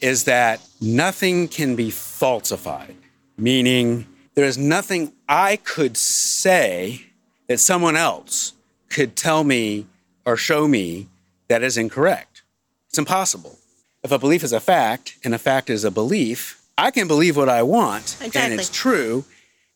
[0.00, 2.96] is that nothing can be falsified,
[3.36, 7.06] meaning there is nothing I could say
[7.46, 8.54] that someone else
[8.88, 9.86] could tell me
[10.24, 11.08] or show me
[11.48, 12.42] that is incorrect.
[12.88, 13.58] It's impossible.
[14.02, 17.36] If a belief is a fact and a fact is a belief, I can believe
[17.36, 19.24] what I want and it's true,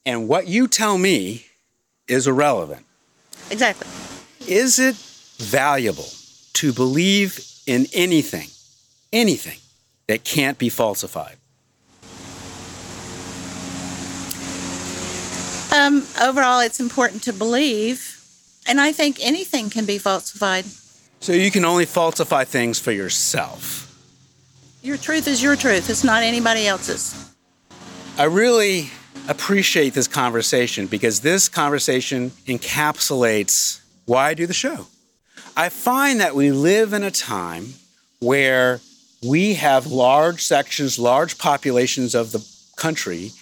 [0.04, 1.46] and what you tell me
[2.08, 2.84] is irrelevant.
[3.50, 3.86] Exactly.
[4.46, 4.96] Is it
[5.38, 6.08] valuable
[6.54, 8.48] to believe in anything,
[9.12, 9.58] anything
[10.06, 11.36] that can't be falsified?
[15.74, 18.15] Um, overall, it's important to believe,
[18.66, 20.64] and I think anything can be falsified.
[21.20, 23.82] So you can only falsify things for yourself.
[24.82, 27.34] Your truth is your truth, it's not anybody else's.
[28.18, 28.90] I really
[29.28, 34.86] appreciate this conversation because this conversation encapsulates why I do the show.
[35.56, 37.74] I find that we live in a time
[38.20, 38.80] where
[39.26, 42.46] we have large sections, large populations of the
[42.76, 43.32] country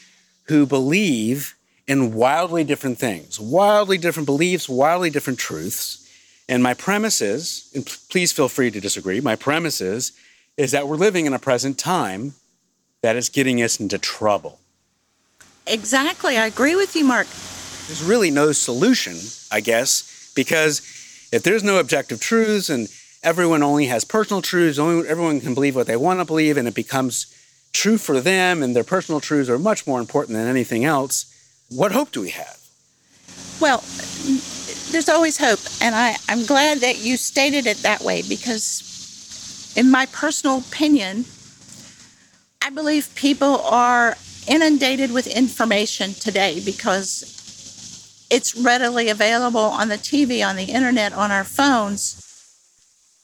[0.44, 1.53] who believe
[1.86, 6.00] in wildly different things, wildly different beliefs, wildly different truths.
[6.48, 10.12] And my premise is, and please feel free to disagree, my premise is,
[10.56, 12.34] is that we're living in a present time
[13.02, 14.58] that is getting us into trouble.
[15.66, 17.26] Exactly, I agree with you, Mark.
[17.86, 19.16] there's really no solution,
[19.50, 20.80] I guess, because
[21.32, 22.88] if there's no objective truths and
[23.22, 26.68] everyone only has personal truths, only everyone can believe what they want to believe, and
[26.68, 27.34] it becomes
[27.72, 31.33] true for them, and their personal truths are much more important than anything else.
[31.74, 32.56] What hope do we have?
[33.60, 33.82] Well,
[34.92, 39.90] there's always hope, and I, I'm glad that you stated it that way because, in
[39.90, 41.24] my personal opinion,
[42.62, 44.16] I believe people are
[44.46, 51.32] inundated with information today because it's readily available on the TV, on the internet, on
[51.32, 52.20] our phones.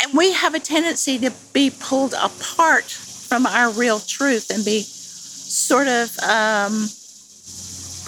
[0.03, 4.83] And we have a tendency to be pulled apart from our real truth and be
[4.83, 6.89] sort of um,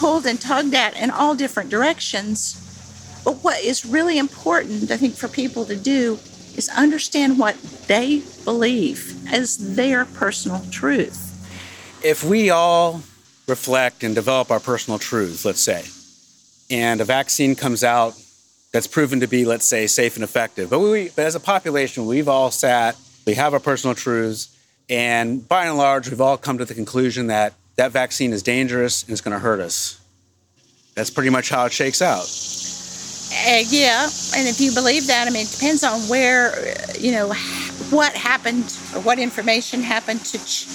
[0.03, 3.21] pulled and tugged at in all different directions.
[3.25, 6.19] But what is really important, I think, for people to do
[6.57, 11.21] is understand what they believe as their personal truth.
[12.05, 13.03] If we all
[13.47, 15.85] reflect and develop our personal truths, let's say,
[16.69, 18.15] and a vaccine comes out
[18.73, 22.07] that's proven to be, let's say, safe and effective, but, we, but as a population,
[22.07, 24.49] we've all sat, we have our personal truths,
[24.91, 29.03] and by and large, we've all come to the conclusion that that vaccine is dangerous
[29.03, 30.01] and it's going to hurt us.
[30.95, 32.27] That's pretty much how it shakes out.
[33.35, 34.05] Uh, yeah,
[34.37, 37.33] and if you believe that, I mean, it depends on where, you know,
[37.91, 38.65] what happened
[38.95, 40.67] or what information happened to ch-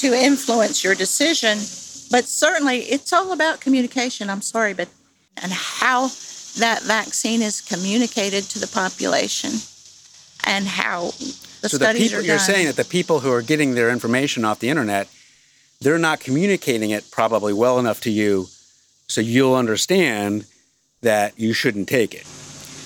[0.00, 1.58] to influence your decision.
[2.10, 4.28] But certainly, it's all about communication.
[4.28, 4.88] I'm sorry, but
[5.40, 6.08] and how
[6.58, 9.52] that vaccine is communicated to the population,
[10.44, 11.12] and how
[11.60, 14.44] the so the people are you're saying that the people who are getting their information
[14.44, 15.08] off the internet,
[15.80, 18.46] they're not communicating it probably well enough to you,
[19.08, 20.44] so you'll understand
[21.00, 22.26] that you shouldn't take it.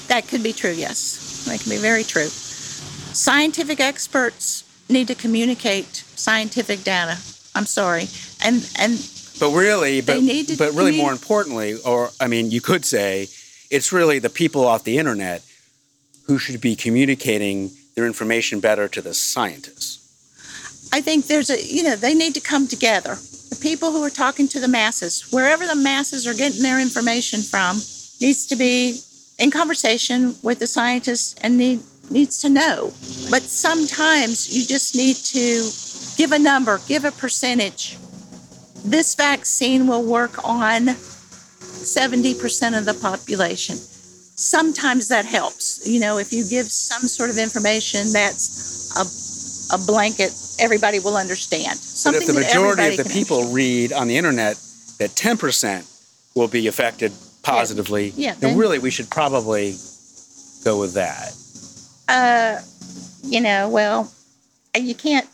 [0.08, 1.44] That could be true, yes.
[1.46, 2.28] That can be very true.
[2.28, 7.18] Scientific experts need to communicate scientific data.
[7.54, 8.08] I'm sorry.
[8.44, 8.98] And and
[9.40, 12.84] But really, They but, need to but really more importantly, or I mean, you could
[12.84, 13.28] say
[13.70, 15.42] it's really the people off the internet
[16.26, 20.03] who should be communicating their information better to the scientists.
[20.92, 23.16] I think there's a you know, they need to come together.
[23.50, 27.40] The people who are talking to the masses, wherever the masses are getting their information
[27.42, 27.76] from,
[28.20, 29.00] needs to be
[29.38, 31.80] in conversation with the scientists and need
[32.10, 32.92] needs to know.
[33.30, 35.70] But sometimes you just need to
[36.16, 37.96] give a number, give a percentage.
[38.84, 43.76] This vaccine will work on 70% of the population.
[44.36, 45.86] sometimes that helps.
[45.86, 51.16] You know, if you give some sort of information that's a, a blanket, everybody will
[51.16, 51.70] understand.
[51.72, 53.54] But Something if the majority of the people understand.
[53.54, 54.56] read on the internet
[54.98, 55.84] that 10%
[56.34, 59.76] will be affected positively, Yeah, then then- really we should probably
[60.64, 61.32] go with that.
[62.08, 62.60] Uh,
[63.22, 64.12] you know, well,
[64.78, 65.26] you can't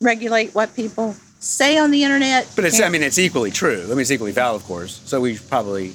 [0.00, 2.46] regulate what people say on the internet.
[2.54, 3.84] But it's, I mean, it's equally true.
[3.84, 5.00] I mean, it's equally valid, of course.
[5.04, 5.94] So we probably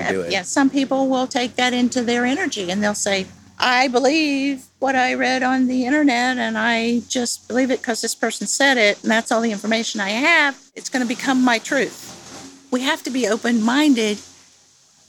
[0.00, 0.32] should do it.
[0.32, 3.26] Yeah, some people will take that into their energy and they'll say,
[3.60, 8.14] I believe what I read on the internet and I just believe it because this
[8.14, 10.56] person said it and that's all the information I have.
[10.76, 12.68] It's going to become my truth.
[12.70, 14.18] We have to be open minded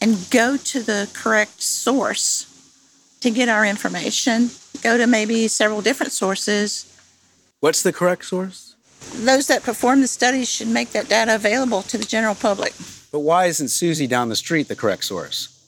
[0.01, 2.47] and go to the correct source
[3.21, 4.49] to get our information.
[4.81, 6.85] Go to maybe several different sources.
[7.59, 8.75] What's the correct source?
[9.13, 12.73] Those that perform the studies should make that data available to the general public.
[13.11, 15.58] But why isn't Susie down the street the correct source?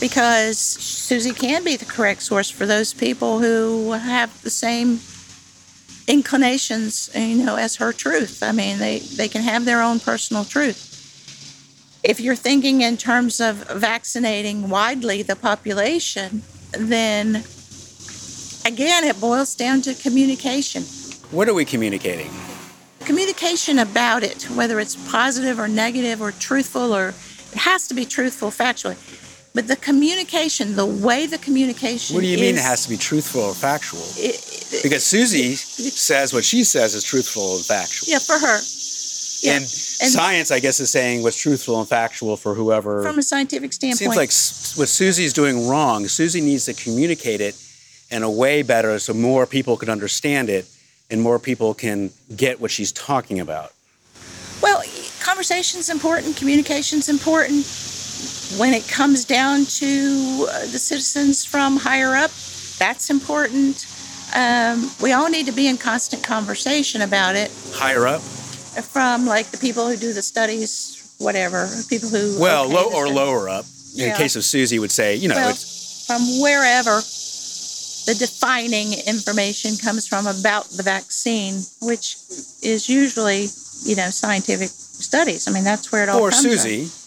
[0.00, 5.00] Because Susie can be the correct source for those people who have the same
[6.08, 8.42] inclinations, you know, as her truth.
[8.42, 10.88] I mean, they, they can have their own personal truth.
[12.02, 17.44] If you're thinking in terms of vaccinating widely the population, then
[18.64, 20.82] again, it boils down to communication.
[21.30, 22.30] What are we communicating?
[23.00, 28.04] Communication about it, whether it's positive or negative or truthful or it has to be
[28.04, 28.96] truthful factually.
[29.54, 32.96] But the communication, the way the communication What do you mean it has to be
[32.96, 34.02] truthful or factual?
[34.16, 38.08] it- Because Susie says what she says is truthful and factual.
[38.08, 38.60] yeah, for her.
[39.42, 39.54] Yeah.
[39.56, 43.02] And, And- science, I guess, is saying what's truthful and factual for whoever.
[43.02, 43.98] From a scientific standpoint.
[43.98, 44.30] Seems like
[44.78, 46.08] what Susie's doing wrong.
[46.08, 47.54] Susie needs to communicate it
[48.10, 50.64] in a way better so more people can understand it
[51.10, 53.72] and more people can get what she's talking about.
[54.62, 54.82] Well,
[55.20, 57.66] conversation's important, communication's important.
[58.58, 62.30] When it comes down to uh, the citizens from higher up,
[62.78, 63.86] that's important.
[64.34, 67.50] Um, we all need to be in constant conversation about it.
[67.72, 68.20] Higher up?
[68.20, 73.48] From like the people who do the studies, whatever, people who Well, low or lower
[73.48, 73.64] up.
[73.96, 74.16] In Yeah.
[74.16, 76.96] case of Susie, would say, you know, Well, it's from wherever
[78.06, 82.16] the defining information comes from about the vaccine, which
[82.62, 83.50] is usually,
[83.84, 85.46] you know, scientific studies.
[85.46, 86.86] I mean, that's where it all or comes Susie.
[86.86, 87.01] from.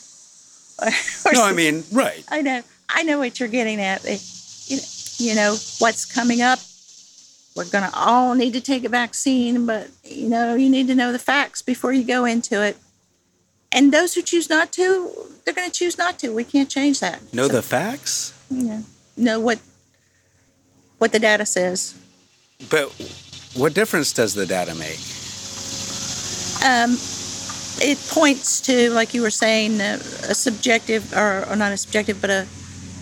[0.82, 2.24] Or No, I mean, right.
[2.30, 4.04] I know, I know what you're getting at.
[4.04, 4.84] You know,
[5.18, 6.60] you know what's coming up.
[7.56, 11.12] We're gonna all need to take a vaccine, but you know, you need to know
[11.14, 12.78] the facts before you go into it.
[13.72, 15.12] And those who choose not to,
[15.44, 16.34] they're going to choose not to.
[16.34, 17.22] We can't change that.
[17.34, 18.34] Know So- the facts?
[18.50, 18.84] you know,
[19.18, 19.60] know what
[20.98, 21.94] what the data says.
[22.70, 22.90] But
[23.56, 25.00] what difference does the data make?
[26.64, 26.98] Um,
[27.82, 29.96] it points to, like you were saying, a,
[30.30, 32.46] a subjective, or, or not a subjective, but a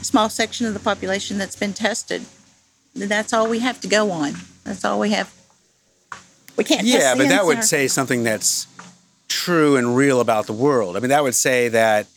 [0.04, 2.24] small section of the population that's been tested.
[2.96, 4.34] That's all we have to go on.
[4.64, 5.34] That's all we have.
[6.56, 6.86] We can't.
[6.86, 8.68] Yeah, but that would say something that's
[9.28, 10.96] true and real about the world.
[10.96, 12.08] I mean, that would say that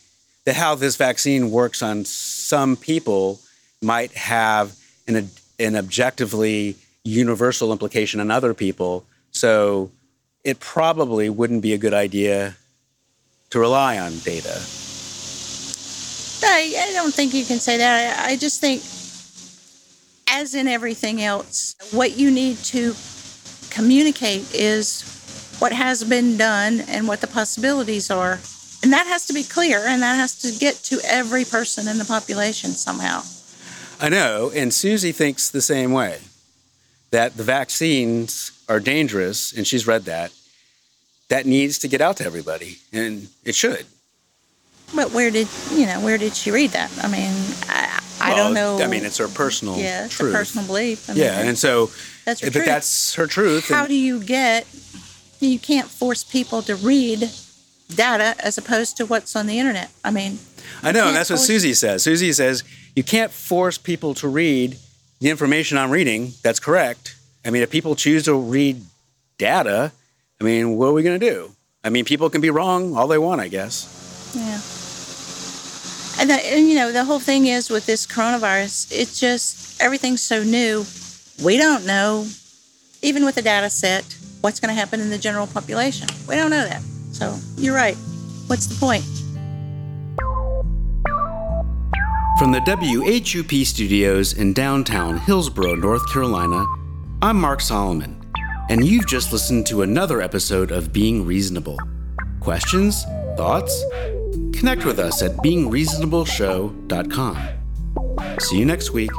[0.45, 3.39] that how this vaccine works on some people
[3.81, 4.77] might have
[5.07, 5.29] an
[5.59, 9.05] an objectively universal implication on other people.
[9.31, 9.91] So
[10.47, 12.55] it probably wouldn't be a good idea
[13.49, 14.57] to rely on data.
[16.41, 18.17] I, I don't think you can say that.
[18.17, 18.81] I, I just think,
[20.29, 22.95] as in everything else, what you need to
[23.69, 25.03] communicate is
[25.59, 28.39] what has been done and what the possibilities are.
[28.83, 31.97] And that has to be clear and that has to get to every person in
[31.97, 33.23] the population somehow.
[33.99, 36.19] I know, and Susie thinks the same way
[37.11, 40.31] that the vaccines are dangerous, and she's read that.
[41.29, 43.85] That needs to get out to everybody, and it should.
[44.95, 46.89] But where did, you know, where did she read that?
[47.03, 47.33] I mean,
[47.67, 48.81] I, I Well, don't know.
[48.83, 50.33] I mean, it's her personal yeah, it's truth.
[50.33, 51.09] personal belief.
[51.09, 51.91] I mean, yeah, and so,
[52.23, 52.65] that's her but truth.
[52.65, 53.67] that's her truth.
[53.69, 54.65] how do you get
[55.41, 57.29] you can't force people to read
[57.93, 60.37] data as opposed to what's on the internet i mean
[60.83, 62.03] I know, and that's what Susie says.
[62.03, 62.63] Susie says
[62.95, 64.77] you can't force people to read
[65.21, 66.33] the information I'm reading.
[66.43, 67.15] That's correct.
[67.45, 68.81] I mean, if people choose to read
[69.37, 69.91] data,
[70.39, 71.51] I mean, what are we going to do?
[71.83, 74.31] I mean, people can be wrong all they want, I guess.
[74.35, 74.61] yeah.
[76.19, 80.21] And, the, and you know the whole thing is with this coronavirus it's just everything's
[80.21, 80.83] so new.
[81.43, 82.25] We don't know
[83.03, 86.07] even with the data set what's going to happen in the general population.
[86.27, 86.81] We don't know that.
[87.11, 87.95] So you're right.
[88.47, 89.03] What's the point?
[92.39, 96.65] From the WHUP studios in downtown Hillsborough, North Carolina,
[97.21, 98.16] I'm Mark Solomon,
[98.69, 101.77] and you've just listened to another episode of Being Reasonable.
[102.39, 103.03] Questions?
[103.35, 103.83] Thoughts?
[104.53, 107.37] Connect with us at beingreasonableshow.com.
[108.39, 109.11] See you next week.